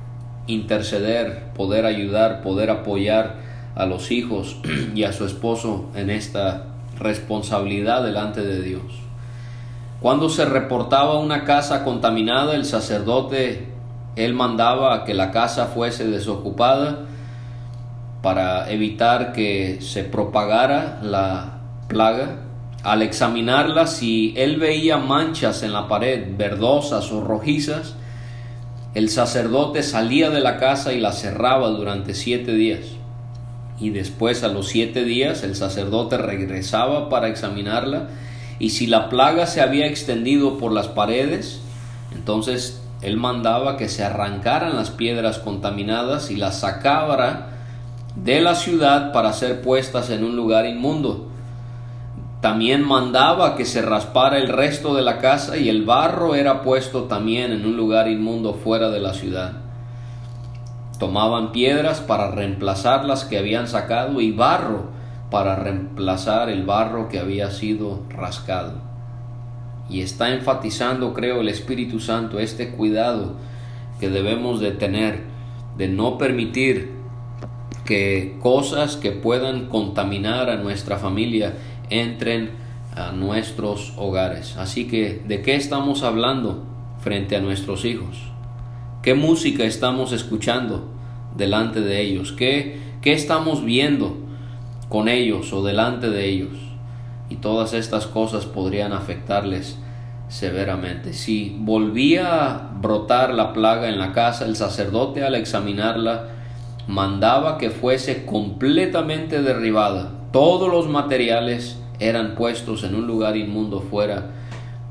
interceder, 0.47 1.51
poder 1.53 1.85
ayudar, 1.85 2.41
poder 2.41 2.71
apoyar 2.71 3.40
a 3.75 3.85
los 3.85 4.11
hijos 4.11 4.57
y 4.95 5.03
a 5.03 5.13
su 5.13 5.25
esposo 5.25 5.85
en 5.95 6.09
esta 6.09 6.65
responsabilidad 6.97 8.03
delante 8.03 8.41
de 8.41 8.61
Dios. 8.61 8.83
Cuando 9.99 10.29
se 10.29 10.45
reportaba 10.45 11.19
una 11.19 11.43
casa 11.43 11.83
contaminada, 11.83 12.55
el 12.55 12.65
sacerdote, 12.65 13.67
él 14.15 14.33
mandaba 14.33 15.03
que 15.03 15.13
la 15.13 15.31
casa 15.31 15.67
fuese 15.67 16.07
desocupada 16.07 17.05
para 18.21 18.69
evitar 18.71 19.31
que 19.31 19.79
se 19.81 20.03
propagara 20.03 20.99
la 21.03 21.59
plaga. 21.87 22.41
Al 22.83 23.03
examinarla, 23.03 23.85
si 23.85 24.33
él 24.37 24.57
veía 24.57 24.97
manchas 24.97 25.61
en 25.61 25.71
la 25.71 25.87
pared 25.87 26.29
verdosas 26.35 27.11
o 27.11 27.23
rojizas, 27.23 27.95
el 28.95 29.09
sacerdote 29.09 29.83
salía 29.83 30.31
de 30.31 30.41
la 30.41 30.57
casa 30.57 30.93
y 30.93 30.99
la 30.99 31.11
cerraba 31.11 31.69
durante 31.69 32.15
siete 32.15 32.53
días 32.53 33.00
y 33.81 33.89
después 33.89 34.43
a 34.43 34.47
los 34.47 34.69
siete 34.69 35.03
días 35.03 35.43
el 35.43 35.55
sacerdote 35.55 36.17
regresaba 36.17 37.09
para 37.09 37.27
examinarla 37.27 38.09
y 38.61 38.69
si 38.69 38.85
la 38.85 39.09
plaga 39.09 39.47
se 39.47 39.59
había 39.59 39.87
extendido 39.87 40.59
por 40.59 40.71
las 40.71 40.87
paredes, 40.87 41.61
entonces 42.13 42.83
él 43.01 43.17
mandaba 43.17 43.75
que 43.75 43.89
se 43.89 44.03
arrancaran 44.03 44.75
las 44.75 44.91
piedras 44.91 45.39
contaminadas 45.39 46.29
y 46.29 46.35
las 46.35 46.59
sacaba 46.59 47.47
de 48.15 48.39
la 48.39 48.53
ciudad 48.53 49.13
para 49.13 49.33
ser 49.33 49.61
puestas 49.61 50.11
en 50.11 50.23
un 50.23 50.35
lugar 50.35 50.67
inmundo. 50.67 51.27
También 52.39 52.83
mandaba 52.83 53.55
que 53.55 53.65
se 53.65 53.81
raspara 53.81 54.37
el 54.37 54.47
resto 54.47 54.93
de 54.93 55.01
la 55.01 55.17
casa 55.17 55.57
y 55.57 55.67
el 55.67 55.83
barro 55.83 56.35
era 56.35 56.61
puesto 56.61 57.05
también 57.05 57.51
en 57.51 57.65
un 57.65 57.75
lugar 57.75 58.07
inmundo 58.07 58.53
fuera 58.53 58.91
de 58.91 58.99
la 58.99 59.15
ciudad. 59.15 59.70
Tomaban 61.01 61.51
piedras 61.51 61.99
para 61.99 62.29
reemplazar 62.29 63.05
las 63.05 63.25
que 63.25 63.39
habían 63.39 63.67
sacado 63.67 64.21
y 64.21 64.31
barro 64.31 64.91
para 65.31 65.55
reemplazar 65.55 66.47
el 66.47 66.63
barro 66.63 67.09
que 67.09 67.17
había 67.17 67.49
sido 67.49 68.03
rascado. 68.09 68.73
Y 69.89 70.01
está 70.01 70.31
enfatizando, 70.31 71.11
creo, 71.15 71.41
el 71.41 71.49
Espíritu 71.49 71.99
Santo 71.99 72.37
este 72.37 72.69
cuidado 72.69 73.33
que 73.99 74.09
debemos 74.09 74.59
de 74.59 74.73
tener 74.73 75.23
de 75.75 75.87
no 75.87 76.19
permitir 76.19 76.91
que 77.83 78.37
cosas 78.39 78.95
que 78.95 79.11
puedan 79.11 79.69
contaminar 79.69 80.51
a 80.51 80.57
nuestra 80.57 80.99
familia 80.99 81.55
entren 81.89 82.51
a 82.95 83.11
nuestros 83.11 83.95
hogares. 83.97 84.55
Así 84.55 84.87
que, 84.87 85.23
¿de 85.27 85.41
qué 85.41 85.55
estamos 85.55 86.03
hablando 86.03 86.63
frente 86.99 87.35
a 87.35 87.41
nuestros 87.41 87.85
hijos? 87.85 88.30
¿Qué 89.01 89.15
música 89.15 89.63
estamos 89.63 90.11
escuchando 90.11 90.83
delante 91.35 91.81
de 91.81 92.01
ellos? 92.01 92.33
¿Qué, 92.33 92.79
¿Qué 93.01 93.13
estamos 93.13 93.65
viendo 93.65 94.15
con 94.89 95.07
ellos 95.07 95.51
o 95.53 95.63
delante 95.63 96.11
de 96.11 96.29
ellos? 96.29 96.51
Y 97.27 97.37
todas 97.37 97.73
estas 97.73 98.05
cosas 98.05 98.45
podrían 98.45 98.93
afectarles 98.93 99.79
severamente. 100.27 101.13
Si 101.13 101.57
volvía 101.61 102.45
a 102.45 102.71
brotar 102.79 103.33
la 103.33 103.53
plaga 103.53 103.89
en 103.89 103.97
la 103.97 104.13
casa, 104.13 104.45
el 104.45 104.55
sacerdote 104.55 105.23
al 105.23 105.33
examinarla 105.33 106.27
mandaba 106.87 107.57
que 107.57 107.71
fuese 107.71 108.23
completamente 108.27 109.41
derribada. 109.41 110.11
Todos 110.31 110.71
los 110.71 110.87
materiales 110.87 111.79
eran 111.99 112.35
puestos 112.35 112.83
en 112.83 112.93
un 112.93 113.07
lugar 113.07 113.35
inmundo 113.35 113.79
fuera 113.81 114.40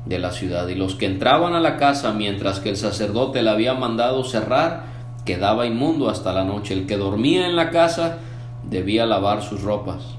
de 0.05 0.19
la 0.19 0.31
ciudad, 0.31 0.67
y 0.67 0.75
los 0.75 0.95
que 0.95 1.05
entraban 1.05 1.53
a 1.53 1.59
la 1.59 1.77
casa 1.77 2.11
mientras 2.11 2.59
que 2.59 2.69
el 2.69 2.77
sacerdote 2.77 3.43
le 3.43 3.49
había 3.49 3.73
mandado 3.73 4.23
cerrar, 4.23 4.83
quedaba 5.25 5.65
inmundo 5.65 6.09
hasta 6.09 6.33
la 6.33 6.43
noche. 6.43 6.73
El 6.73 6.87
que 6.87 6.97
dormía 6.97 7.47
en 7.47 7.55
la 7.55 7.69
casa 7.69 8.17
debía 8.67 9.05
lavar 9.05 9.43
sus 9.43 9.61
ropas. 9.61 10.15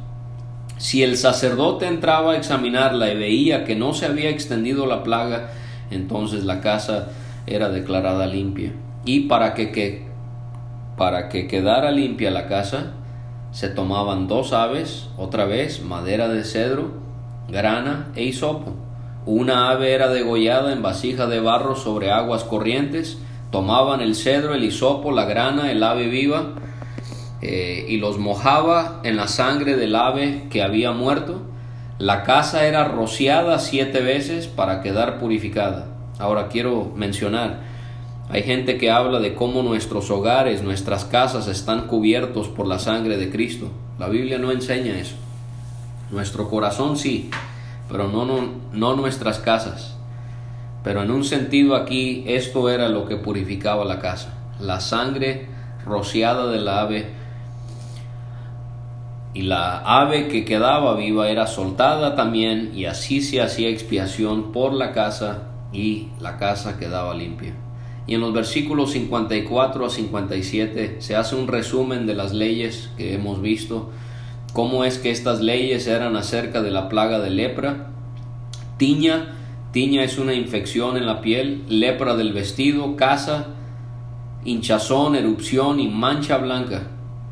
Si 0.79 1.03
el 1.03 1.17
sacerdote 1.17 1.87
entraba 1.87 2.33
a 2.33 2.37
examinarla 2.37 3.13
y 3.13 3.17
veía 3.17 3.65
que 3.65 3.77
no 3.77 3.93
se 3.93 4.07
había 4.07 4.31
extendido 4.31 4.87
la 4.87 5.03
plaga, 5.03 5.51
entonces 5.91 6.45
la 6.45 6.61
casa 6.61 7.09
era 7.47 7.69
declarada 7.69 8.27
limpia. 8.27 8.73
Y 9.05 9.21
para 9.21 9.55
que, 9.55 9.73
que, 9.73 10.07
para 10.97 11.29
que 11.29 11.49
quedara 11.49 11.91
limpia 11.91 12.31
la 12.31 12.47
casa, 12.47 12.93
se 13.51 13.69
tomaban 13.69 14.29
dos 14.29 14.53
aves, 14.53 15.09
otra 15.17 15.45
vez 15.45 15.83
madera 15.83 16.29
de 16.29 16.45
cedro, 16.45 16.93
grana 17.49 18.09
e 18.15 18.25
hisopo 18.25 18.82
una 19.27 19.71
ave 19.71 19.93
era 19.93 20.09
degollada 20.09 20.73
en 20.73 20.83
vasija 20.83 21.27
de 21.27 21.41
barro 21.41 21.77
sobre 21.77 22.11
aguas 22.11 22.45
corrientes, 22.45 23.19
tomaban 23.51 24.01
el 24.01 24.17
cedro, 24.17 24.55
el 24.55 24.65
hisopo, 24.65 25.13
la 25.13 25.25
grana, 25.25 25.71
el 25.71 25.83
ave 25.83 26.09
viva, 26.09 26.55
eh, 27.41 27.87
y 27.89 27.99
los 27.99 28.19
mojaba 28.19 29.01
en 29.05 29.17
la 29.17 29.29
sangre 29.29 29.77
del 29.77 29.95
ave 29.95 30.45
que 30.51 30.63
había 30.63 30.93
muerto. 30.93 31.43
La 31.99 32.23
casa 32.23 32.67
era 32.67 32.85
rociada 32.85 33.59
siete 33.59 34.01
veces 34.01 34.49
para 34.49 34.81
quedar 34.81 35.19
purificada. 35.19 35.87
Ahora 36.19 36.49
quiero 36.49 36.93
mencionar, 36.97 37.61
hay 38.29 38.43
gente 38.45 38.79
que 38.79 38.91
habla 38.91 39.19
de 39.19 39.35
cómo 39.35 39.63
nuestros 39.63 40.11
hogares, 40.11 40.63
nuestras 40.63 41.05
casas 41.05 41.49
están 41.49 41.87
cubiertos 41.87 42.49
por 42.49 42.67
la 42.67 42.79
sangre 42.79 43.19
de 43.19 43.31
Cristo. 43.31 43.71
La 43.99 44.09
Biblia 44.09 44.39
no 44.39 44.51
enseña 44.51 44.99
eso. 44.99 45.17
Nuestro 46.11 46.49
corazón 46.49 46.97
sí, 46.97 47.31
pero 47.93 48.09
no, 48.09 48.25
no, 48.25 48.41
no 48.73 48.97
nuestras 48.97 49.39
casas. 49.39 49.95
Pero 50.83 51.03
en 51.03 51.11
un 51.11 51.25
sentido 51.25 51.77
aquí 51.77 52.25
esto 52.27 52.71
era 52.71 52.89
lo 52.89 53.07
que 53.07 53.17
purificaba 53.17 53.85
la 53.85 54.01
casa. 54.01 54.35
La 54.59 54.81
sangre 54.81 55.47
rociada 55.85 56.51
del 56.51 56.67
ave 56.69 57.11
y 59.35 59.43
la 59.43 59.79
ave 59.79 60.29
que 60.29 60.45
quedaba 60.47 60.97
viva 60.97 61.29
era 61.29 61.47
soltada 61.47 62.17
también 62.17 62.73
y 62.75 62.87
así 62.87 63.21
se 63.21 63.43
hacía 63.43 63.69
expiación 63.69 64.53
por 64.53 64.73
la 64.73 64.93
casa 64.93 65.43
y 65.73 66.09
la 66.19 66.39
casa 66.39 66.79
quedaba 66.79 67.15
limpia. 67.15 67.53
Y 68.07 68.15
en 68.15 68.23
los 68.23 68.33
versículos 68.33 68.93
54 68.93 69.87
a 69.87 69.91
57 69.91 70.97
se 71.01 71.15
hace 71.15 71.37
un 71.37 71.47
resumen 71.47 72.07
de 72.07 72.15
las 72.15 72.33
leyes 72.33 72.91
que 72.97 73.15
hemos 73.15 73.41
visto, 73.43 73.91
cómo 74.53 74.85
es 74.85 74.99
que 74.99 75.11
estas 75.11 75.41
leyes 75.41 75.87
eran 75.87 76.17
acerca 76.17 76.63
de 76.63 76.71
la 76.71 76.89
plaga 76.89 77.19
de 77.21 77.31
lepra, 77.31 77.91
tiña, 78.77 79.35
tiña 79.73 80.05
es 80.05 80.19
una 80.19 80.35
infección 80.35 80.97
en 80.97 81.07
la 81.07 81.21
piel, 81.21 81.65
lepra 81.69 82.17
del 82.17 82.33
vestido, 82.33 82.97
casa, 82.97 83.49
hinchazón, 84.45 85.15
erupción 85.15 85.81
y 85.81 85.89
mancha 85.89 86.39
blanca 86.39 86.89